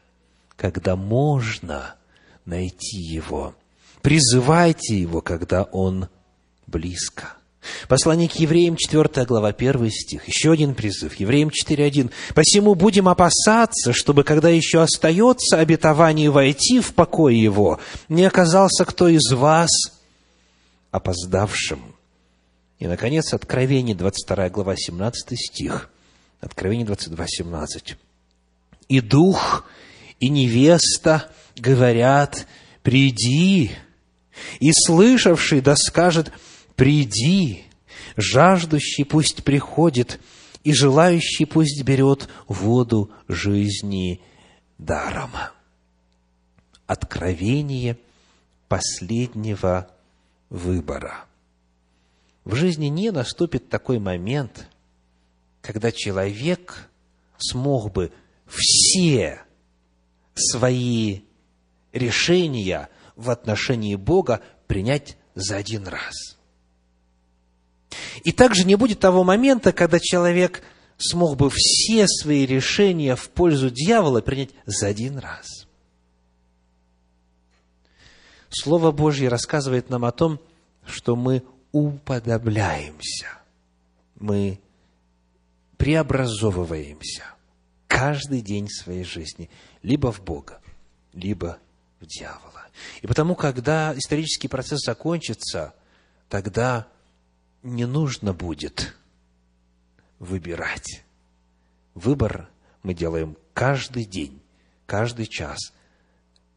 когда 0.55 0.95
можно 0.95 1.95
найти 2.45 2.97
Его. 2.97 3.55
Призывайте 4.01 4.99
Его, 4.99 5.21
когда 5.21 5.63
Он 5.63 6.09
близко». 6.65 7.36
Послание 7.87 8.29
к 8.29 8.33
евреям, 8.33 8.75
4 8.75 9.25
глава, 9.25 9.49
1 9.49 9.89
стих. 9.91 10.27
Еще 10.27 10.51
один 10.51 10.75
призыв. 10.75 11.15
Евреям 11.15 11.49
4.1. 11.49 12.11
«Посему 12.33 12.75
будем 12.75 13.07
опасаться, 13.07 13.93
чтобы, 13.93 14.23
когда 14.23 14.49
еще 14.49 14.81
остается 14.81 15.59
обетование 15.59 16.29
войти 16.29 16.79
в 16.79 16.93
покой 16.93 17.35
его, 17.35 17.79
не 18.09 18.25
оказался 18.25 18.85
кто 18.85 19.07
из 19.07 19.31
вас 19.31 19.69
опоздавшим». 20.91 21.95
И, 22.79 22.87
наконец, 22.87 23.33
Откровение, 23.33 23.95
22 23.95 24.49
глава, 24.49 24.75
17 24.75 25.39
стих. 25.39 25.89
Откровение 26.39 26.85
22, 26.85 27.25
17. 27.27 27.97
«И 28.87 29.01
дух, 29.01 29.65
и 30.19 30.29
невеста 30.29 31.29
говорят, 31.55 32.47
приди, 32.83 33.71
и 34.59 34.71
слышавший 34.71 35.61
да 35.61 35.75
скажет, 35.75 36.31
приди, 36.77 37.65
жаждущий 38.15 39.03
пусть 39.03 39.43
приходит, 39.43 40.21
и 40.63 40.73
желающий 40.73 41.45
пусть 41.45 41.83
берет 41.83 42.29
воду 42.47 43.11
жизни 43.27 44.21
даром. 44.77 45.31
Откровение 46.85 47.97
последнего 48.69 49.89
выбора. 50.49 51.25
В 52.45 52.55
жизни 52.55 52.85
не 52.87 53.11
наступит 53.11 53.69
такой 53.69 53.99
момент, 53.99 54.67
когда 55.61 55.91
человек 55.91 56.89
смог 57.37 57.91
бы 57.91 58.11
все 58.45 59.41
свои 60.35 61.21
решения 61.91 62.89
в 63.15 63.29
отношении 63.29 63.95
Бога 63.95 64.41
принять 64.67 65.17
за 65.33 65.57
один 65.57 65.87
раз– 65.87 66.13
и 68.23 68.31
также 68.31 68.65
не 68.65 68.75
будет 68.75 68.99
того 68.99 69.23
момента, 69.23 69.71
когда 69.71 69.99
человек 69.99 70.63
смог 70.97 71.37
бы 71.37 71.49
все 71.53 72.07
свои 72.07 72.45
решения 72.45 73.15
в 73.15 73.29
пользу 73.29 73.69
дьявола 73.69 74.21
принять 74.21 74.49
за 74.65 74.87
один 74.87 75.17
раз. 75.17 75.67
Слово 78.49 78.91
Божье 78.91 79.29
рассказывает 79.29 79.89
нам 79.89 80.05
о 80.05 80.11
том, 80.11 80.39
что 80.85 81.15
мы 81.15 81.43
уподобляемся, 81.71 83.27
мы 84.15 84.59
преобразовываемся 85.77 87.23
каждый 87.87 88.41
день 88.41 88.69
своей 88.69 89.03
жизни 89.03 89.49
либо 89.83 90.11
в 90.11 90.21
Бога, 90.21 90.59
либо 91.13 91.59
в 91.99 92.05
дьявола. 92.05 92.67
И 93.01 93.07
потому, 93.07 93.35
когда 93.35 93.93
исторический 93.97 94.47
процесс 94.47 94.81
закончится, 94.85 95.73
тогда 96.29 96.87
не 97.63 97.85
нужно 97.85 98.33
будет 98.33 98.95
выбирать. 100.19 101.03
Выбор 101.93 102.49
мы 102.83 102.93
делаем 102.93 103.37
каждый 103.53 104.05
день, 104.05 104.41
каждый 104.85 105.25
час, 105.25 105.73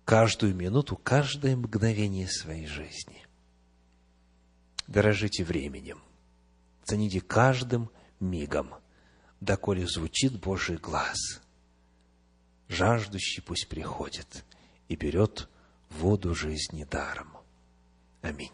каждую 0.05 0.55
минуту, 0.55 0.97
каждое 0.97 1.57
мгновение 1.57 2.29
своей 2.29 2.67
жизни. 2.67 3.27
Дорожите 4.87 5.45
временем, 5.45 6.01
цените 6.85 7.21
каждым 7.21 7.91
мигом, 8.19 8.75
доколе 9.41 9.87
звучит 9.87 10.41
Божий 10.41 10.77
глаз. 10.77 11.41
Жаждущий 12.69 13.43
пусть 13.43 13.69
приходит 13.69 14.45
и 14.89 14.97
берет 14.97 15.49
воду 15.91 16.35
жизни 16.35 16.85
даром. 16.85 17.37
Аминь. 18.23 18.51